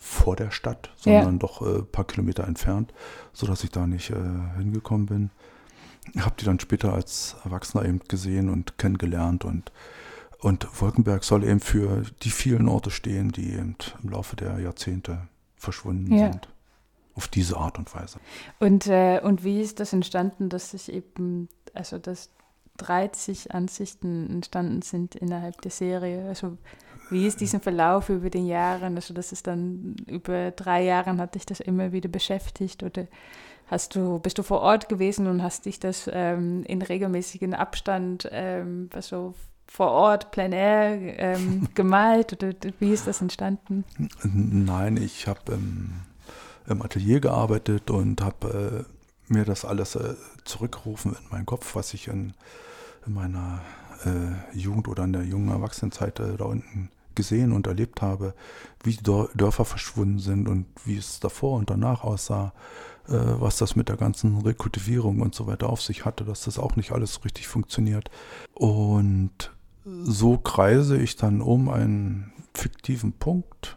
vor 0.04 0.37
der 0.37 0.50
Stadt, 0.50 0.90
sondern 0.96 1.34
ja. 1.34 1.38
doch 1.38 1.62
ein 1.62 1.80
äh, 1.80 1.82
paar 1.82 2.04
Kilometer 2.04 2.44
entfernt, 2.44 2.92
sodass 3.32 3.64
ich 3.64 3.70
da 3.70 3.87
nicht 3.87 4.11
äh, 4.11 4.14
hingekommen 4.58 5.06
bin. 5.06 5.30
Habe 6.20 6.34
die 6.38 6.44
dann 6.44 6.61
später 6.61 6.92
als 6.92 7.37
Erwachsener 7.44 7.87
eben 7.87 8.00
gesehen 8.06 8.50
und 8.50 8.76
kennengelernt 8.76 9.44
und 9.46 9.73
und 10.40 10.68
Wolkenberg 10.78 11.25
soll 11.25 11.42
eben 11.42 11.61
für 11.61 12.02
die 12.23 12.28
vielen 12.28 12.68
Orte 12.68 12.90
stehen, 12.90 13.32
die 13.32 13.54
eben 13.54 13.76
im 14.02 14.11
Laufe 14.11 14.37
der 14.37 14.58
Jahrzehnte 14.58 15.26
verschwunden 15.56 16.12
ja. 16.12 16.30
sind. 16.30 16.50
Auf 17.14 17.28
diese 17.28 17.56
Art 17.56 17.78
und 17.78 17.94
Weise. 17.94 18.18
Und, 18.61 18.87
äh, 18.87 19.20
und 19.23 19.42
wie 19.42 19.62
ist 19.62 19.80
das 19.80 19.94
entstanden, 19.94 20.50
dass 20.50 20.73
sich 20.73 20.92
eben, 20.92 21.49
also 21.73 21.99
dass 21.99 22.28
30 22.76 23.54
Ansichten 23.54 24.28
entstanden 24.28 24.82
sind 24.82 25.14
innerhalb 25.14 25.62
der 25.62 25.70
Serie? 25.70 26.28
Also 26.28 26.58
wie 27.11 27.26
ist 27.26 27.40
diesen 27.40 27.61
Verlauf 27.61 28.08
über 28.08 28.30
den 28.30 28.46
Jahren? 28.46 28.96
Also 28.96 29.14
das 29.14 29.32
ist 29.32 29.46
dann 29.46 29.96
über 30.06 30.50
drei 30.50 30.84
Jahre 30.84 31.16
hat 31.16 31.34
dich 31.34 31.46
das 31.46 31.61
immer 31.61 31.92
wieder 31.92 32.08
beschäftigt 32.08 32.82
oder 32.82 33.06
hast 33.66 33.94
du, 33.94 34.18
bist 34.18 34.38
du 34.38 34.42
vor 34.42 34.61
Ort 34.61 34.88
gewesen 34.88 35.26
und 35.26 35.42
hast 35.42 35.66
dich 35.66 35.80
das 35.80 36.08
ähm, 36.12 36.64
in 36.64 36.82
regelmäßigen 36.82 37.54
Abstand 37.54 38.28
ähm, 38.32 38.90
also 38.92 39.34
vor 39.66 39.90
Ort, 39.90 40.30
plein 40.30 40.52
air 40.52 41.18
ähm, 41.18 41.68
gemalt 41.75 42.32
oder 42.32 42.52
wie 42.78 42.92
ist 42.92 43.06
das 43.06 43.20
entstanden? 43.20 43.84
Nein, 44.23 44.96
ich 44.96 45.26
habe 45.26 45.52
ähm, 45.52 46.02
im 46.66 46.82
Atelier 46.82 47.20
gearbeitet 47.20 47.90
und 47.90 48.20
habe 48.20 48.87
äh, 48.87 49.32
mir 49.32 49.44
das 49.44 49.64
alles 49.64 49.96
äh, 49.96 50.14
zurückgerufen 50.44 51.12
in 51.12 51.28
meinen 51.30 51.46
Kopf, 51.46 51.75
was 51.75 51.94
ich 51.94 52.08
in, 52.08 52.34
in 53.06 53.14
meiner 53.14 53.62
äh, 54.04 54.56
Jugend 54.56 54.88
oder 54.88 55.04
in 55.04 55.12
der 55.12 55.25
jungen 55.25 55.50
Erwachsenenzeit 55.50 56.20
äh, 56.20 56.37
da 56.37 56.44
unten 56.44 56.90
gesehen 57.14 57.52
und 57.52 57.66
erlebt 57.66 58.02
habe, 58.02 58.34
wie 58.82 58.96
die 58.96 59.02
Dörfer 59.02 59.64
verschwunden 59.64 60.18
sind 60.18 60.49
und 60.49 60.66
wie 60.84 60.96
es 60.96 61.20
davor 61.20 61.56
und 61.58 61.70
danach 61.70 62.02
aussah, 62.02 62.52
äh, 63.08 63.12
was 63.14 63.56
das 63.58 63.76
mit 63.76 63.88
der 63.88 63.96
ganzen 63.96 64.40
Rekultivierung 64.40 65.20
und 65.20 65.34
so 65.34 65.46
weiter 65.46 65.68
auf 65.68 65.82
sich 65.82 66.04
hatte, 66.04 66.25
dass 66.25 66.42
das 66.42 66.58
auch 66.58 66.76
nicht 66.76 66.92
alles 66.92 67.25
richtig 67.25 67.46
funktioniert. 67.46 68.11
Und 68.52 69.52
so 69.84 70.38
kreise 70.38 70.96
ich 70.96 71.16
dann 71.16 71.40
um 71.40 71.68
einen 71.68 72.32
fiktiven 72.54 73.12
Punkt 73.12 73.76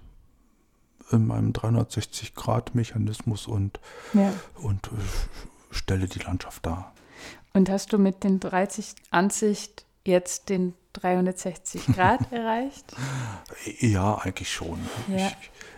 in 1.12 1.28
meinem 1.28 1.52
360-Grad-Mechanismus 1.52 3.48
und, 3.48 3.80
ja. 4.14 4.32
und 4.56 4.88
äh, 4.88 4.92
stelle 5.72 6.08
die 6.08 6.20
Landschaft 6.20 6.66
dar. 6.66 6.94
Und 7.54 7.70
hast 7.70 7.94
du 7.94 7.98
mit 7.98 8.24
den 8.24 8.40
30 8.40 8.96
Ansicht 9.10 9.87
jetzt 10.08 10.50
den 10.50 10.74
360 10.94 11.86
Grad 11.96 12.32
erreicht? 12.32 12.94
Ja, 13.80 14.16
eigentlich 14.16 14.52
schon. 14.52 14.80
Ja. 15.08 15.28
Ich, 15.28 15.36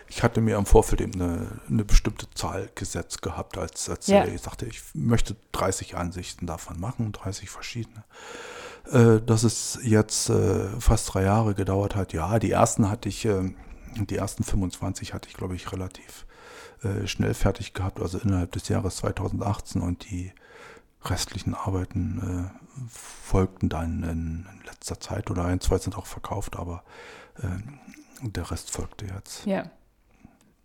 ich, 0.08 0.24
hatte 0.24 0.40
mir 0.40 0.58
im 0.58 0.66
Vorfeld 0.66 1.02
eben 1.02 1.22
eine, 1.22 1.60
eine 1.68 1.84
bestimmte 1.84 2.30
Zahl 2.32 2.70
gesetzt 2.76 3.22
gehabt, 3.22 3.58
als, 3.58 3.90
als 3.90 4.08
ja. 4.08 4.26
ich 4.26 4.42
sagte, 4.42 4.66
ich 4.66 4.82
möchte 4.94 5.36
30 5.52 5.98
Ansichten 5.98 6.46
davon 6.46 6.80
machen, 6.80 7.12
30 7.12 7.50
verschiedene. 7.50 8.06
Äh, 8.92 9.22
dass 9.22 9.44
es 9.44 9.80
jetzt 9.84 10.30
äh, 10.30 10.68
fast 10.80 11.14
drei 11.14 11.24
Jahre 11.24 11.54
gedauert 11.54 11.96
hat. 11.96 12.14
Ja, 12.14 12.40
die 12.40 12.52
ersten 12.52 12.90
hatte 12.90 13.08
ich, 13.08 13.26
äh, 13.26 13.54
die 13.96 14.16
ersten 14.16 14.44
25 14.44 15.14
hatte 15.14 15.30
ich, 15.30 15.36
glaube 15.36 15.56
ich, 15.56 15.72
relativ 15.72 16.26
äh, 16.82 17.06
schnell 17.06 17.36
fertig 17.36 17.74
gehabt, 17.74 18.00
also 18.00 18.18
innerhalb 18.18 18.52
des 18.54 18.68
Jahres 18.68 18.98
2018 18.98 19.82
und 19.82 20.10
die 20.10 20.32
restlichen 21.04 21.54
Arbeiten 21.54 22.52
folgten 22.88 23.70
dann 23.70 24.04
in, 24.04 24.46
letzter 24.66 25.00
Zeit 25.00 25.30
oder 25.30 25.46
ein, 25.46 25.60
zwei 25.60 25.78
sind 25.78 25.98
auch 25.98 26.06
verkauft, 26.06 26.58
aber 26.58 26.84
äh, 27.38 27.48
der 28.22 28.50
Rest 28.52 28.72
folgte 28.72 29.06
jetzt. 29.06 29.46
Ja, 29.46 29.64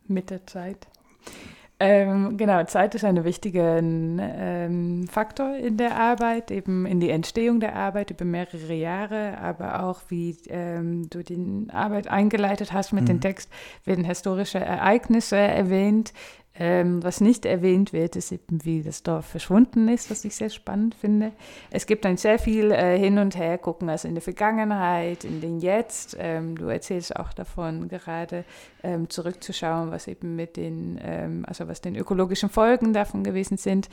mit 0.07 0.31
der 0.31 0.47
Zeit. 0.47 0.87
Ähm, 1.81 2.37
genau, 2.37 2.63
Zeit 2.65 2.95
ist 2.95 3.05
ein 3.05 3.25
wichtiger 3.25 3.79
ähm, 3.79 5.09
Faktor 5.09 5.57
in 5.57 5.77
der 5.77 5.97
Arbeit, 5.97 6.53
eben 6.53 6.87
in 6.87 7.01
die 7.01 7.11
Entstehung 7.11 7.59
der 7.59 7.75
Arbeit 7.75 8.13
über 8.13 8.25
mehrere 8.25 8.75
Jahre, 8.75 9.39
aber 9.39 9.83
auch 9.83 10.03
wie 10.09 10.37
ähm, 10.49 11.11
du 11.11 11.25
die 11.25 11.67
Arbeit 11.73 12.07
eingeleitet 12.07 12.73
hast 12.73 12.93
mit 12.93 13.03
mhm. 13.03 13.09
dem 13.09 13.21
Text, 13.21 13.51
werden 13.85 14.05
historische 14.05 14.61
Ereignisse 14.61 15.37
erwähnt, 15.37 16.13
ähm, 16.57 17.03
was 17.03 17.21
nicht 17.21 17.47
erwähnt 17.47 17.93
wird, 17.93 18.15
ist 18.15 18.31
eben, 18.31 18.65
wie 18.65 18.85
das 18.85 19.03
Dorf 19.03 19.27
verschwunden 19.27 19.89
ist, 19.89 20.09
was 20.09 20.25
ich 20.25 20.37
sehr 20.37 20.51
spannend 20.51 20.95
finde. 20.95 21.33
Es 21.71 21.85
gibt 21.85 22.07
ein 22.07 22.17
sehr 22.17 22.39
viel 22.39 22.71
äh, 22.71 22.97
Hin- 22.97 23.19
und 23.19 23.37
Hergucken, 23.37 23.89
also 23.89 24.07
in 24.07 24.15
der 24.15 24.23
Vergangenheit, 24.23 25.25
in 25.25 25.41
den 25.41 25.59
Jetzt. 25.59 26.17
Ähm, 26.17 26.57
du 26.57 26.67
erzählst 26.67 27.17
auch 27.17 27.33
davon, 27.33 27.89
gerade 27.89 28.45
ähm, 28.85 29.11
zurückzuschauen, 29.11 29.91
was 29.91 30.07
eben 30.07 30.37
mit 30.37 30.57
den, 30.57 31.01
ähm, 31.03 31.45
also 31.49 31.67
was 31.67 31.81
den 31.81 31.97
ökologischen 31.97 32.49
Folgen 32.49 32.93
davon 32.93 33.25
gewesen 33.25 33.57
sind, 33.57 33.89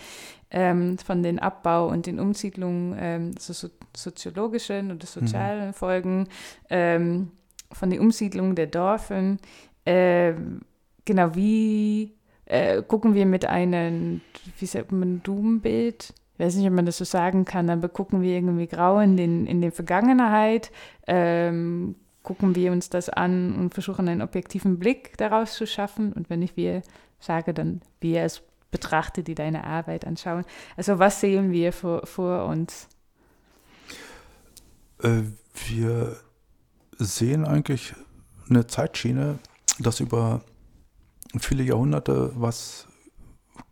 ähm, 0.52 1.00
von 1.00 1.24
den 1.24 1.40
Abbau- 1.40 1.88
und 1.88 2.06
den 2.06 2.20
Umsiedlungen, 2.20 3.34
also 3.36 3.54
so 3.54 3.70
soziologischen 3.98 4.92
oder 4.92 5.08
sozialen 5.08 5.70
mhm. 5.70 5.74
Folgen, 5.74 6.28
von 6.70 7.90
der 7.90 8.02
Umsiedlung 8.02 8.56
der 8.56 8.68
Dörfern. 8.68 9.40
genau, 9.86 11.36
wie 11.36 12.14
äh, 12.52 12.84
gucken 12.84 13.14
wir 13.14 13.26
mit 13.26 13.46
einem, 13.46 14.20
wie 14.60 14.66
sagt 14.66 14.92
man, 14.92 15.24
Doom-Bild, 15.24 16.14
ich 16.34 16.40
weiß 16.40 16.56
nicht, 16.56 16.68
ob 16.68 16.74
man 16.74 16.86
das 16.86 16.98
so 16.98 17.06
sagen 17.06 17.46
kann, 17.46 17.70
aber 17.70 17.88
gucken 17.88 18.22
wir 18.22 18.36
irgendwie 18.36 18.68
grau 18.68 19.00
in 19.00 19.16
den, 19.16 19.48
in 19.48 19.62
der 19.62 19.72
Vergangenheit, 19.72 20.70
ähm, 21.08 21.96
gucken 22.24 22.54
wir 22.54 22.74
uns 22.74 22.90
das 22.90 23.08
an 23.08 23.56
und 23.56 23.74
versuchen 23.74 24.10
einen 24.10 24.22
objektiven 24.22 24.80
Blick 24.80 25.18
daraus 25.18 25.54
zu 25.54 25.66
schaffen. 25.66 26.12
Und 26.12 26.30
wenn 26.30 26.42
ich 26.42 26.58
wir 26.58 26.82
sage, 27.20 27.54
dann 27.54 27.80
wir 28.02 28.24
als 28.24 28.42
Betrachter, 28.70 29.22
die 29.22 29.36
deine 29.36 29.64
Arbeit 29.64 30.06
anschauen. 30.06 30.44
Also 30.76 31.00
was 31.00 31.22
sehen 31.22 31.52
wir 31.54 31.72
vor, 31.72 32.06
vor 32.06 32.46
uns? 32.46 32.90
Äh, 35.02 35.22
wir 35.70 36.18
sehen 36.98 37.46
eigentlich 37.46 37.94
eine 38.50 38.68
Zeitschiene, 38.68 39.40
dass 39.80 40.02
über 40.02 40.42
viele 41.40 41.64
Jahrhunderte 41.64 42.32
was 42.36 42.88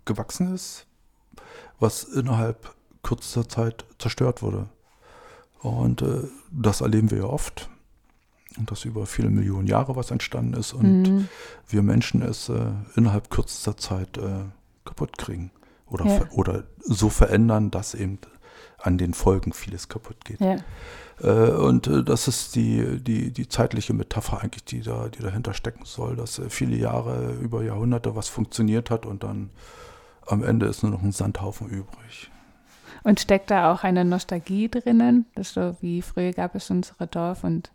gewachsen 0.05 0.53
ist, 0.53 0.87
was 1.79 2.03
innerhalb 2.03 2.75
kürzester 3.03 3.47
Zeit 3.47 3.85
zerstört 3.97 4.41
wurde. 4.41 4.69
Und 5.59 6.01
äh, 6.01 6.23
das 6.51 6.81
erleben 6.81 7.11
wir 7.11 7.19
ja 7.19 7.23
oft. 7.25 7.69
Und 8.57 8.71
dass 8.71 8.85
über 8.85 9.05
viele 9.05 9.29
Millionen 9.29 9.67
Jahre 9.67 9.95
was 9.95 10.11
entstanden 10.11 10.53
ist 10.53 10.73
und 10.73 11.03
mhm. 11.03 11.29
wir 11.67 11.83
Menschen 11.83 12.21
es 12.21 12.49
äh, 12.49 12.71
innerhalb 12.95 13.29
kürzester 13.29 13.77
Zeit 13.77 14.17
äh, 14.17 14.45
kaputt 14.85 15.17
kriegen. 15.17 15.51
Oder, 15.85 16.05
ja. 16.05 16.21
oder 16.31 16.63
so 16.81 17.09
verändern, 17.09 17.71
dass 17.71 17.93
eben 17.93 18.19
an 18.77 18.97
den 18.97 19.13
Folgen 19.13 19.53
vieles 19.53 19.89
kaputt 19.89 20.23
geht. 20.25 20.39
Ja. 20.39 20.57
Äh, 21.21 21.51
und 21.51 21.87
äh, 21.87 22.03
das 22.03 22.27
ist 22.27 22.55
die, 22.55 23.01
die, 23.01 23.31
die 23.31 23.47
zeitliche 23.47 23.93
Metapher 23.93 24.41
eigentlich, 24.41 24.63
die, 24.65 24.81
da, 24.81 25.09
die 25.09 25.21
dahinter 25.21 25.53
stecken 25.53 25.85
soll, 25.85 26.15
dass 26.15 26.39
äh, 26.39 26.49
viele 26.49 26.77
Jahre, 26.77 27.33
über 27.41 27.63
Jahrhunderte 27.63 28.15
was 28.15 28.29
funktioniert 28.29 28.89
hat 28.89 29.05
und 29.05 29.23
dann 29.23 29.49
am 30.27 30.43
Ende 30.43 30.67
ist 30.67 30.83
nur 30.83 30.91
noch 30.91 31.01
ein 31.01 31.11
Sandhaufen 31.11 31.67
übrig. 31.67 32.29
Und 33.03 33.19
steckt 33.19 33.49
da 33.49 33.71
auch 33.71 33.83
eine 33.83 34.05
Nostalgie 34.05 34.69
drinnen? 34.69 35.25
Das 35.35 35.53
so 35.53 35.75
wie 35.81 36.01
früher 36.01 36.33
gab 36.33 36.55
es 36.55 36.69
unsere 36.69 37.07
Dorf 37.07 37.43
und, 37.43 37.71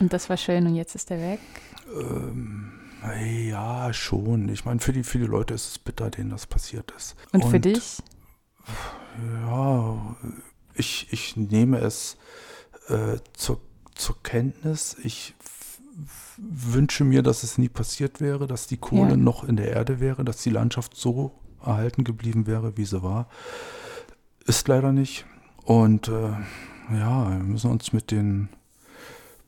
und 0.00 0.12
das 0.12 0.28
war 0.28 0.36
schön 0.36 0.66
und 0.66 0.74
jetzt 0.74 0.94
ist 0.94 1.10
er 1.10 1.18
weg? 1.18 1.40
Ähm, 1.94 2.72
ja, 3.48 3.92
schon. 3.92 4.48
Ich 4.48 4.64
meine, 4.64 4.80
für 4.80 4.92
die, 4.92 5.04
für 5.04 5.18
die 5.18 5.26
Leute 5.26 5.54
ist 5.54 5.68
es 5.68 5.78
bitter, 5.78 6.10
denen 6.10 6.30
das 6.30 6.46
passiert 6.46 6.92
ist. 6.96 7.14
Und, 7.32 7.44
und 7.44 7.50
für 7.50 7.60
dich? 7.60 7.98
Ja, 9.40 10.16
ich, 10.74 11.08
ich 11.10 11.36
nehme 11.36 11.78
es 11.78 12.16
äh, 12.88 13.18
zur, 13.32 13.60
zur 13.94 14.22
Kenntnis. 14.22 14.96
Ich 15.02 15.34
wünsche 16.36 17.04
mir, 17.04 17.22
dass 17.22 17.42
es 17.42 17.58
nie 17.58 17.68
passiert 17.68 18.20
wäre, 18.20 18.46
dass 18.46 18.66
die 18.66 18.76
Kohle 18.76 19.10
ja. 19.10 19.16
noch 19.16 19.44
in 19.44 19.56
der 19.56 19.70
Erde 19.72 20.00
wäre, 20.00 20.24
dass 20.24 20.42
die 20.42 20.50
Landschaft 20.50 20.96
so 20.96 21.32
erhalten 21.64 22.04
geblieben 22.04 22.46
wäre, 22.46 22.76
wie 22.76 22.84
sie 22.84 23.02
war. 23.02 23.28
Ist 24.44 24.68
leider 24.68 24.92
nicht. 24.92 25.24
Und 25.64 26.08
äh, 26.08 26.32
ja, 26.92 27.30
wir 27.30 27.38
müssen 27.38 27.70
uns 27.70 27.92
mit 27.92 28.10
den 28.10 28.50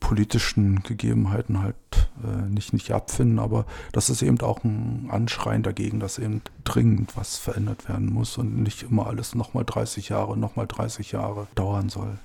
politischen 0.00 0.82
Gegebenheiten 0.82 1.62
halt 1.62 1.76
äh, 2.24 2.48
nicht, 2.48 2.72
nicht 2.72 2.92
abfinden, 2.92 3.38
aber 3.38 3.66
das 3.92 4.10
ist 4.10 4.22
eben 4.22 4.40
auch 4.40 4.64
ein 4.64 5.08
Anschreien 5.10 5.62
dagegen, 5.62 6.00
dass 6.00 6.18
eben 6.18 6.42
dringend 6.64 7.16
was 7.16 7.36
verändert 7.36 7.88
werden 7.88 8.12
muss 8.12 8.38
und 8.38 8.62
nicht 8.62 8.84
immer 8.84 9.06
alles 9.06 9.34
nochmal 9.34 9.64
30 9.64 10.08
Jahre, 10.08 10.36
nochmal 10.36 10.66
30 10.66 11.12
Jahre 11.12 11.46
dauern 11.54 11.88
soll. 11.88 12.18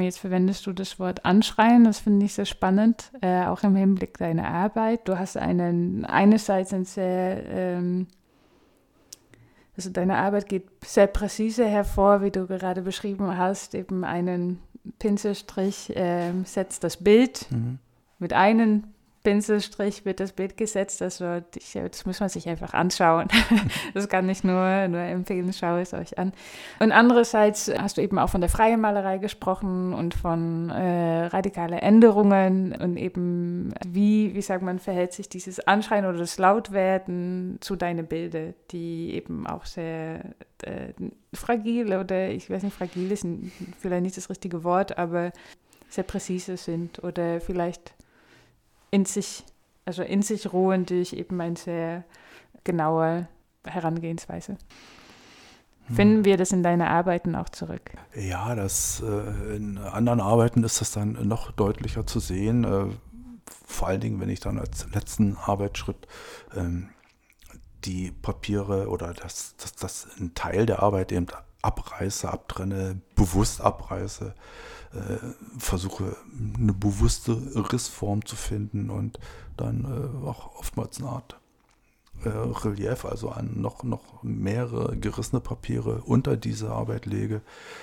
Jetzt 0.00 0.18
verwendest 0.18 0.66
du 0.66 0.72
das 0.72 0.98
Wort 0.98 1.24
Anschreien, 1.24 1.84
das 1.84 2.00
finde 2.00 2.26
ich 2.26 2.34
sehr 2.34 2.46
spannend, 2.46 3.12
äh, 3.20 3.44
auch 3.44 3.62
im 3.62 3.76
Hinblick 3.76 4.18
deiner 4.18 4.48
Arbeit. 4.48 5.08
Du 5.08 5.18
hast 5.18 5.36
einen, 5.36 6.04
einerseits 6.04 6.72
ein 6.72 6.84
sehr, 6.84 7.46
ähm, 7.46 8.08
also 9.76 9.90
deine 9.90 10.16
Arbeit 10.16 10.48
geht 10.48 10.66
sehr 10.84 11.06
präzise 11.06 11.64
hervor, 11.66 12.22
wie 12.22 12.32
du 12.32 12.46
gerade 12.46 12.82
beschrieben 12.82 13.36
hast, 13.36 13.74
eben 13.74 14.04
einen 14.04 14.58
Pinselstrich 14.98 15.94
äh, 15.96 16.32
setzt 16.44 16.84
das 16.84 16.98
Bild 16.98 17.50
mhm. 17.50 17.78
mit 18.18 18.32
einem 18.32 18.84
Pinselstrich 19.24 20.04
wird 20.04 20.20
das 20.20 20.32
Bild 20.32 20.56
gesetzt. 20.56 21.02
Also 21.02 21.40
das 21.74 22.06
muss 22.06 22.20
man 22.20 22.28
sich 22.28 22.48
einfach 22.48 22.74
anschauen. 22.74 23.28
das 23.94 24.08
kann 24.08 24.28
ich 24.28 24.44
nur, 24.44 24.86
nur 24.88 25.00
empfehlen, 25.00 25.52
schaue 25.52 25.80
es 25.80 25.94
euch 25.94 26.18
an. 26.18 26.32
Und 26.78 26.92
andererseits 26.92 27.72
hast 27.76 27.96
du 27.96 28.02
eben 28.02 28.18
auch 28.18 28.28
von 28.28 28.42
der 28.42 28.50
freien 28.50 28.80
Malerei 28.80 29.18
gesprochen 29.18 29.94
und 29.94 30.14
von 30.14 30.68
äh, 30.68 31.26
radikalen 31.26 31.78
Änderungen 31.78 32.72
und 32.74 32.98
eben 32.98 33.74
wie, 33.86 34.34
wie 34.34 34.42
sagt 34.42 34.62
man, 34.62 34.78
verhält 34.78 35.14
sich 35.14 35.28
dieses 35.28 35.58
Anschreien 35.66 36.04
oder 36.04 36.18
das 36.18 36.38
Lautwerden 36.38 37.56
zu 37.60 37.76
deinen 37.76 38.06
Bildern, 38.06 38.54
die 38.70 39.14
eben 39.14 39.46
auch 39.46 39.64
sehr 39.64 40.34
äh, 40.62 40.92
fragil 41.32 41.94
oder 41.94 42.28
ich 42.28 42.50
weiß 42.50 42.62
nicht, 42.62 42.76
fragil 42.76 43.10
ist 43.10 43.26
vielleicht 43.80 44.02
nicht 44.02 44.16
das 44.18 44.28
richtige 44.28 44.64
Wort, 44.64 44.98
aber 44.98 45.32
sehr 45.88 46.04
präzise 46.04 46.58
sind 46.58 47.02
oder 47.02 47.40
vielleicht 47.40 47.94
in 48.94 49.04
sich, 49.04 49.44
also 49.84 50.02
in 50.04 50.22
sich 50.22 50.52
ruhen 50.52 50.86
durch 50.86 51.14
eben 51.14 51.40
eine 51.40 51.56
sehr 51.56 52.04
genaue 52.62 53.26
Herangehensweise. 53.66 54.56
Hm. 55.86 55.96
Finden 55.96 56.24
wir 56.24 56.36
das 56.36 56.52
in 56.52 56.62
deinen 56.62 56.82
Arbeiten 56.82 57.34
auch 57.34 57.48
zurück? 57.48 57.90
Ja, 58.14 58.54
das 58.54 59.02
äh, 59.04 59.56
in 59.56 59.78
anderen 59.78 60.20
Arbeiten 60.20 60.62
ist 60.62 60.80
das 60.80 60.92
dann 60.92 61.26
noch 61.26 61.50
deutlicher 61.50 62.06
zu 62.06 62.20
sehen. 62.20 62.62
Äh, 62.62 62.86
vor 63.66 63.88
allen 63.88 64.00
Dingen, 64.00 64.20
wenn 64.20 64.30
ich 64.30 64.38
dann 64.38 64.58
als 64.58 64.86
letzten 64.94 65.36
Arbeitsschritt 65.36 66.06
ähm, 66.56 66.90
die 67.84 68.12
Papiere 68.12 68.88
oder 68.88 69.12
das, 69.12 69.56
das, 69.56 69.72
das 69.74 70.06
ein 70.20 70.34
Teil 70.34 70.66
der 70.66 70.82
Arbeit 70.84 71.10
eben 71.10 71.26
abreiße, 71.62 72.30
abtrenne, 72.30 73.00
bewusst 73.16 73.60
abreiße, 73.60 74.34
versuche 75.58 76.16
eine 76.58 76.72
bewusste 76.72 77.36
Rissform 77.72 78.24
zu 78.24 78.36
finden 78.36 78.90
und 78.90 79.18
dann 79.56 79.84
äh, 79.84 80.26
auch 80.26 80.56
oftmals 80.56 80.98
eine 80.98 81.08
Art 81.08 81.38
äh, 82.24 82.28
Relief, 82.28 83.04
also 83.04 83.30
an 83.30 83.60
noch, 83.60 83.82
noch 83.82 84.22
mehrere 84.22 84.96
gerissene 84.96 85.40
Papiere 85.40 86.02
unter 86.02 86.36
diese 86.36 86.70
Arbeit 86.70 87.06
lege, 87.06 87.42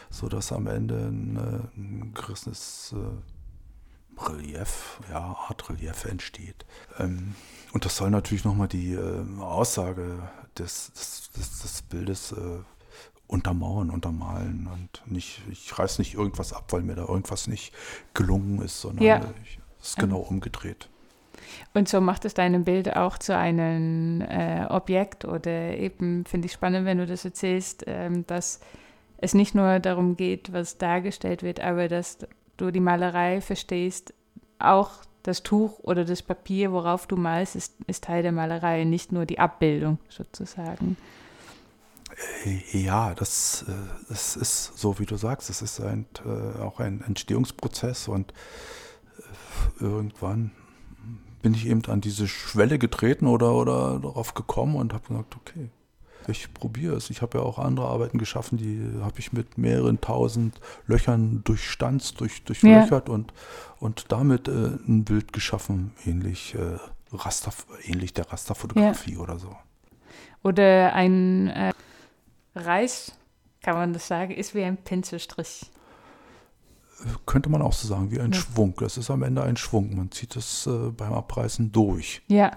sodass 0.10 0.52
am 0.52 0.68
Ende 0.68 0.96
ein, 0.96 1.38
äh, 1.38 1.80
ein 1.80 2.14
gerissenes 2.14 2.96
äh, 2.96 4.22
Relief, 4.22 5.00
ja, 5.10 5.36
Art 5.48 5.70
Relief 5.70 6.06
entsteht. 6.06 6.66
Ähm, 7.00 7.36
und 7.74 7.86
das 7.86 7.98
soll 7.98 8.10
natürlich 8.10 8.46
nochmal 8.46 8.68
die 8.68 8.94
äh, 8.94 9.24
Aussage 9.40 10.30
des, 10.58 10.92
des, 10.94 11.32
des, 11.32 11.62
des 11.62 11.82
Bildes 11.84 12.32
äh, 12.34 12.60
untermauern, 13.32 13.90
untermalen 13.90 14.68
und 14.72 15.12
nicht, 15.12 15.42
ich 15.50 15.78
reiß 15.78 16.00
nicht 16.00 16.16
irgendwas 16.16 16.52
ab, 16.52 16.66
weil 16.74 16.82
mir 16.82 16.96
da 16.96 17.06
irgendwas 17.06 17.48
nicht 17.48 17.74
gelungen 18.14 18.62
ist, 18.62 18.82
sondern 18.82 19.06
ja. 19.06 19.22
es 19.82 19.90
ist 19.90 19.98
genau 19.98 20.20
umgedreht. 20.20 20.90
Und 21.74 21.88
so 21.88 22.02
macht 22.02 22.26
es 22.26 22.34
dein 22.34 22.64
Bild 22.66 22.96
auch 22.96 23.18
zu 23.18 23.36
einem 23.36 24.22
äh, 24.22 24.66
Objekt 24.66 25.26
oder 25.26 25.78
eben, 25.78 26.26
finde 26.26 26.48
ich 26.48 26.52
spannend, 26.52 26.86
wenn 26.86 26.98
du 26.98 27.06
das 27.06 27.24
erzählst, 27.24 27.86
ähm, 27.88 28.28
dass 28.28 28.60
es 29.18 29.34
nicht 29.34 29.56
nur 29.56 29.80
darum 29.80 30.18
geht, 30.18 30.52
was 30.52 30.78
dargestellt 30.78 31.42
wird, 31.42 31.62
aber 31.62 31.88
dass 31.88 32.20
du 32.58 32.72
die 32.72 32.80
Malerei 32.80 33.40
verstehst, 33.40 34.14
auch 34.60 34.92
das 35.24 35.44
Tuch 35.44 35.80
oder 35.80 36.04
das 36.04 36.22
Papier, 36.22 36.72
worauf 36.74 37.08
du 37.08 37.16
malst, 37.16 37.56
ist, 37.56 37.76
ist 37.88 38.04
Teil 38.04 38.24
der 38.24 38.32
Malerei, 38.34 38.84
nicht 38.84 39.12
nur 39.12 39.26
die 39.26 39.40
Abbildung 39.40 40.00
sozusagen. 40.10 40.98
Äh, 42.46 42.78
ja, 42.78 43.14
das, 43.14 43.66
äh, 43.68 43.72
das 44.10 44.36
ist 44.36 44.78
so, 44.78 45.00
wie 45.00 45.06
du 45.06 45.18
sagst, 45.18 45.50
es 45.50 45.62
ist 45.62 45.80
ein, 45.82 46.06
äh, 46.26 46.60
auch 46.60 46.80
ein 46.80 47.02
Entstehungsprozess 47.02 48.08
und 48.08 48.34
irgendwann 49.80 50.52
bin 51.42 51.54
ich 51.54 51.68
eben 51.68 51.84
an 51.86 52.02
diese 52.02 52.28
Schwelle 52.28 52.78
getreten 52.78 53.28
oder, 53.28 53.54
oder 53.54 54.00
darauf 54.00 54.34
gekommen 54.34 54.76
und 54.76 54.94
habe 54.94 55.08
gesagt, 55.08 55.36
okay, 55.36 55.70
ich 56.28 56.54
probiere 56.54 56.96
es. 56.96 57.10
Ich 57.10 57.24
habe 57.24 57.40
ja 57.40 57.44
auch 57.44 57.58
andere 57.58 57.88
Arbeiten 57.88 58.20
geschaffen, 58.20 58.58
die 58.58 59.02
habe 59.02 59.20
ich 59.20 59.34
mit 59.34 59.58
mehreren 59.58 60.00
tausend 60.02 60.60
Löchern 60.86 61.42
durchstanzt, 61.44 62.20
durch, 62.20 62.44
durchlöchert 62.44 63.08
ja. 63.08 63.14
und, 63.14 63.34
und 63.80 64.12
damit 64.12 64.48
äh, 64.48 64.52
ein 64.88 65.04
Bild 65.04 65.34
geschaffen, 65.34 65.94
ähnlich, 66.06 66.56
äh, 66.56 66.78
Raster, 67.12 67.52
ähnlich 67.84 68.14
der 68.14 68.32
Rasterfotografie 68.32 69.16
ja. 69.16 69.20
oder 69.20 69.40
so. 69.40 69.56
Oder 70.44 70.94
ein 70.94 71.48
äh, 71.50 71.74
Reis, 72.56 73.14
kann 73.62 73.76
man 73.76 73.94
das 73.94 74.08
sagen, 74.08 74.32
ist 74.32 74.56
wie 74.56 74.64
ein 74.64 74.78
Pinselstrich. 74.78 75.72
Könnte 77.26 77.50
man 77.50 77.62
auch 77.62 77.74
so 77.74 77.88
sagen, 77.88 78.12
wie 78.12 78.20
ein 78.20 78.32
ja. 78.32 78.40
Schwung. 78.40 78.76
Das 78.80 78.98
ist 78.98 79.10
am 79.10 79.24
Ende 79.24 79.44
ein 79.44 79.58
Schwung. 79.58 79.96
Man 79.96 80.12
zieht 80.12 80.36
es 80.36 80.68
äh, 80.68 80.92
beim 80.92 81.14
Abreißen 81.14 81.72
durch. 81.72 82.22
Ja, 82.28 82.52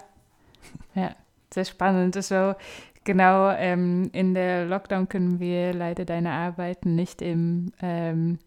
ja, 0.95 1.15
sehr 1.53 1.65
spannend. 1.65 2.15
Also 2.15 2.55
genau, 3.03 3.49
ähm, 3.51 4.09
in 4.11 4.33
der 4.33 4.65
Lockdown 4.65 5.09
können 5.09 5.39
wir 5.39 5.73
leider 5.73 6.05
deine 6.05 6.31
Arbeiten 6.31 6.95
nicht 6.95 7.21
im 7.21 7.71
ähm, 7.81 8.39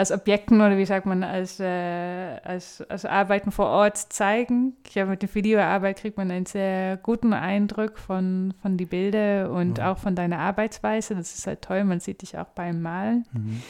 als 0.00 0.12
Objekten 0.12 0.62
oder 0.62 0.78
wie 0.78 0.86
sagt 0.86 1.04
man, 1.04 1.22
als, 1.22 1.60
äh, 1.60 2.38
als, 2.42 2.80
als 2.88 3.04
Arbeiten 3.04 3.50
vor 3.52 3.66
Ort 3.66 3.98
zeigen. 3.98 4.74
Ich 4.86 4.92
glaube, 4.94 5.10
mit 5.10 5.20
der 5.20 5.34
Videoarbeit 5.34 5.98
kriegt 5.98 6.16
man 6.16 6.30
einen 6.30 6.46
sehr 6.46 6.96
guten 6.96 7.34
Eindruck 7.34 7.98
von, 7.98 8.54
von 8.62 8.78
die 8.78 8.86
Bilder 8.86 9.50
und 9.50 9.76
ja. 9.76 9.92
auch 9.92 9.98
von 9.98 10.14
deiner 10.14 10.38
Arbeitsweise. 10.38 11.14
Das 11.16 11.34
ist 11.34 11.46
halt 11.46 11.60
toll, 11.60 11.84
man 11.84 12.00
sieht 12.00 12.22
dich 12.22 12.38
auch 12.38 12.46
beim 12.46 12.80
Malen. 12.80 13.26
Mhm. 13.34 13.62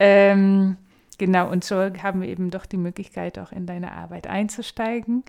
Ähm, 0.00 0.76
genau, 1.16 1.48
und 1.48 1.62
so 1.62 1.76
haben 1.76 2.22
wir 2.22 2.28
eben 2.28 2.50
doch 2.50 2.66
die 2.66 2.76
Möglichkeit, 2.76 3.38
auch 3.38 3.52
in 3.52 3.66
deine 3.66 3.92
Arbeit 3.92 4.26
einzusteigen. 4.26 5.22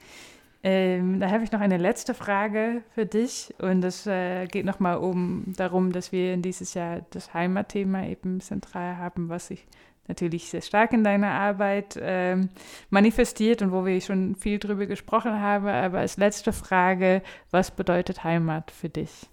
Ähm, 0.63 1.19
da 1.19 1.29
habe 1.29 1.43
ich 1.43 1.51
noch 1.51 1.61
eine 1.61 1.77
letzte 1.77 2.15
Frage 2.15 2.81
für 2.95 3.05
dich 3.05 3.53
und 3.59 3.81
das 3.81 4.07
äh, 4.07 4.47
geht 4.47 4.65
nochmal 4.65 4.97
um 4.97 5.43
darum, 5.55 5.91
dass 5.91 6.11
wir 6.11 6.35
dieses 6.37 6.73
Jahr 6.73 7.01
das 7.11 7.35
Heimatthema 7.35 8.07
eben 8.07 8.41
zentral 8.41 8.97
haben, 8.97 9.29
was 9.29 9.51
ich 9.51 9.67
natürlich 10.09 10.49
sehr 10.49 10.61
stark 10.61 10.91
in 10.91 11.03
deiner 11.03 11.31
Arbeit 11.31 11.97
ähm, 12.01 12.49
manifestiert 12.89 13.61
und 13.61 13.71
wo 13.71 13.85
wir 13.85 14.01
schon 14.01 14.35
viel 14.35 14.59
drüber 14.59 14.85
gesprochen 14.85 15.39
haben. 15.39 15.67
Aber 15.67 15.99
als 15.99 16.17
letzte 16.17 16.51
Frage, 16.51 17.21
was 17.51 17.71
bedeutet 17.71 18.23
Heimat 18.23 18.71
für 18.71 18.89
dich? 18.89 19.29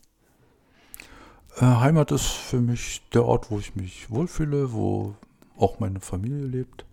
Äh, 1.56 1.64
Heimat 1.64 2.12
ist 2.12 2.26
für 2.26 2.60
mich 2.60 3.02
der 3.12 3.24
Ort, 3.24 3.50
wo 3.50 3.58
ich 3.58 3.74
mich 3.74 4.10
wohlfühle, 4.10 4.72
wo 4.72 5.14
auch 5.56 5.80
meine 5.80 6.00
Familie 6.00 6.46
lebt. 6.46 6.84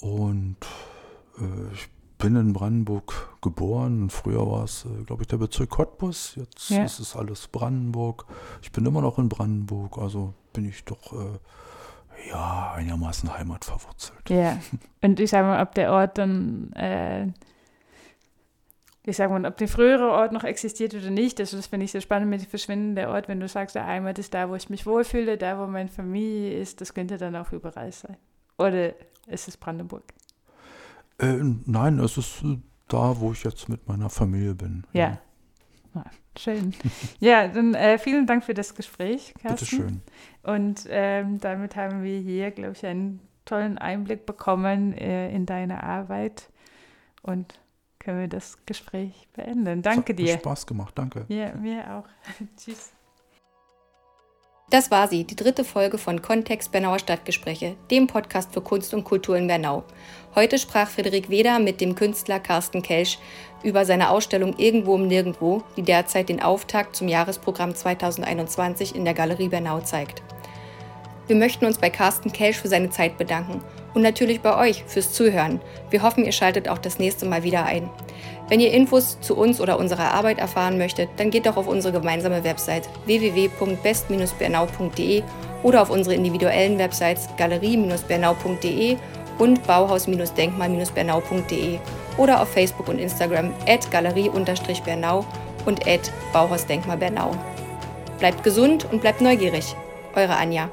Und 0.00 0.56
äh, 1.38 1.74
ich 1.74 1.88
bin 2.18 2.36
in 2.36 2.52
Brandenburg 2.52 3.36
geboren. 3.42 4.08
Früher 4.08 4.46
war 4.50 4.64
es, 4.64 4.84
äh, 4.84 5.04
glaube 5.04 5.22
ich, 5.22 5.28
der 5.28 5.36
Bezirk 5.38 5.70
Cottbus. 5.70 6.34
Jetzt 6.36 6.70
ja. 6.70 6.84
ist 6.84 7.00
es 7.00 7.16
alles 7.16 7.48
Brandenburg. 7.48 8.26
Ich 8.62 8.72
bin 8.72 8.86
immer 8.86 9.02
noch 9.02 9.18
in 9.18 9.28
Brandenburg, 9.28 9.98
also 9.98 10.32
bin 10.52 10.64
ich 10.64 10.84
doch 10.84 11.12
äh, 11.12 11.38
ja, 12.28 12.72
einigermaßen 12.76 13.32
Heimat 13.36 13.64
verwurzelt. 13.64 14.28
Ja, 14.28 14.58
und 15.02 15.20
ich 15.20 15.30
sage 15.30 15.46
mal, 15.46 15.62
ob 15.62 15.74
der 15.74 15.92
Ort 15.92 16.18
dann, 16.18 16.72
äh, 16.72 17.26
ich 19.04 19.16
sage 19.16 19.32
mal, 19.32 19.44
ob 19.46 19.56
der 19.56 19.68
frühere 19.68 20.10
Ort 20.10 20.32
noch 20.32 20.44
existiert 20.44 20.94
oder 20.94 21.10
nicht, 21.10 21.40
also 21.40 21.56
das 21.56 21.66
finde 21.66 21.84
ich 21.84 21.92
sehr 21.92 22.00
spannend 22.00 22.30
mit 22.30 22.42
dem 22.42 22.48
Verschwinden 22.48 22.94
der 22.94 23.10
Ort, 23.10 23.28
wenn 23.28 23.40
du 23.40 23.48
sagst, 23.48 23.74
der 23.74 23.86
Heimat 23.86 24.18
ist 24.18 24.34
da, 24.34 24.48
wo 24.48 24.54
ich 24.54 24.70
mich 24.70 24.86
wohlfühle, 24.86 25.36
da, 25.36 25.58
wo 25.58 25.66
meine 25.66 25.88
Familie 25.88 26.58
ist, 26.58 26.80
das 26.80 26.94
könnte 26.94 27.18
dann 27.18 27.36
auch 27.36 27.52
überall 27.52 27.92
sein. 27.92 28.16
Oder 28.58 28.92
ist 29.26 29.48
es 29.48 29.56
Brandenburg? 29.56 30.04
Äh, 31.18 31.40
nein, 31.66 31.98
es 31.98 32.16
ist 32.16 32.42
äh, 32.42 32.58
da, 32.88 33.18
wo 33.18 33.32
ich 33.32 33.44
jetzt 33.44 33.68
mit 33.68 33.88
meiner 33.88 34.10
Familie 34.10 34.54
bin. 34.54 34.84
Ja. 34.92 35.18
ja. 35.94 36.04
Schön. 36.38 36.74
ja, 37.20 37.48
dann 37.48 37.74
äh, 37.74 37.98
vielen 37.98 38.26
Dank 38.26 38.44
für 38.44 38.54
das 38.54 38.74
Gespräch, 38.74 39.34
Carsten. 39.42 39.54
Bitte 39.54 39.66
schön. 39.66 40.02
Und 40.42 40.86
ähm, 40.88 41.38
damit 41.38 41.76
haben 41.76 42.02
wir 42.02 42.18
hier, 42.18 42.50
glaube 42.50 42.72
ich, 42.72 42.84
einen 42.86 43.20
tollen 43.44 43.78
Einblick 43.78 44.26
bekommen 44.26 44.96
äh, 44.96 45.30
in 45.30 45.46
deine 45.46 45.82
Arbeit 45.82 46.48
und 47.22 47.58
können 47.98 48.20
wir 48.20 48.28
das 48.28 48.58
Gespräch 48.66 49.28
beenden. 49.34 49.82
Danke 49.82 50.14
dir. 50.14 50.34
Hat 50.34 50.40
Spaß 50.40 50.66
gemacht, 50.66 50.92
danke. 50.96 51.24
Ja, 51.28 51.54
mir 51.54 51.84
auch. 51.92 52.08
Tschüss. 52.56 52.92
Das 54.70 54.90
war 54.90 55.06
sie, 55.06 55.24
die 55.24 55.36
dritte 55.36 55.64
Folge 55.64 55.98
von 55.98 56.22
Kontext 56.22 56.72
Bernauer 56.72 56.98
Stadtgespräche, 56.98 57.76
dem 57.90 58.06
Podcast 58.06 58.54
für 58.54 58.62
Kunst 58.62 58.94
und 58.94 59.04
Kultur 59.04 59.36
in 59.36 59.46
Bernau. 59.46 59.84
Heute 60.34 60.58
sprach 60.58 60.88
Friederik 60.88 61.28
Weder 61.28 61.58
mit 61.58 61.82
dem 61.82 61.94
Künstler 61.94 62.40
Carsten 62.40 62.80
Kelsch 62.80 63.18
über 63.62 63.84
seine 63.84 64.10
Ausstellung 64.10 64.54
Irgendwo 64.56 64.94
um 64.94 65.06
Nirgendwo, 65.06 65.62
die 65.76 65.82
derzeit 65.82 66.28
den 66.28 66.42
Auftakt 66.42 66.96
zum 66.96 67.08
Jahresprogramm 67.08 67.74
2021 67.74 68.94
in 68.94 69.04
der 69.04 69.14
Galerie 69.14 69.48
Bernau 69.48 69.80
zeigt. 69.80 70.22
Wir 71.26 71.36
möchten 71.36 71.66
uns 71.66 71.78
bei 71.78 71.88
Carsten 71.88 72.32
Kelsch 72.32 72.58
für 72.58 72.68
seine 72.68 72.90
Zeit 72.90 73.16
bedanken 73.16 73.62
und 73.94 74.02
natürlich 74.02 74.40
bei 74.40 74.56
euch 74.56 74.82
fürs 74.86 75.12
Zuhören. 75.12 75.60
Wir 75.90 76.02
hoffen, 76.02 76.24
ihr 76.24 76.32
schaltet 76.32 76.68
auch 76.68 76.78
das 76.78 76.98
nächste 76.98 77.26
Mal 77.26 77.44
wieder 77.44 77.64
ein. 77.64 77.88
Wenn 78.48 78.58
ihr 78.60 78.72
Infos 78.72 79.20
zu 79.20 79.36
uns 79.36 79.60
oder 79.60 79.78
unserer 79.78 80.12
Arbeit 80.12 80.38
erfahren 80.38 80.78
möchtet, 80.78 81.10
dann 81.16 81.30
geht 81.30 81.46
doch 81.46 81.56
auf 81.56 81.68
unsere 81.68 81.96
gemeinsame 81.98 82.44
Website 82.44 82.88
www.best-bernau.de 83.06 85.22
oder 85.62 85.82
auf 85.82 85.90
unsere 85.90 86.16
individuellen 86.16 86.78
Websites 86.78 87.28
galerie-bernau.de 87.36 88.96
und 89.38 89.66
bauhaus-denkmal-bernau.de 89.66 91.78
oder 92.16 92.40
auf 92.40 92.48
Facebook 92.48 92.88
und 92.88 92.98
Instagram 92.98 93.52
at 93.66 93.90
galerie-bernau 93.90 95.24
und 95.64 95.86
at 95.86 96.12
Bauhausdenkmal 96.32 96.96
Bernau. 96.96 97.36
Bleibt 98.18 98.42
gesund 98.42 98.86
und 98.90 99.00
bleibt 99.00 99.20
neugierig. 99.20 99.74
Eure 100.14 100.36
Anja. 100.36 100.68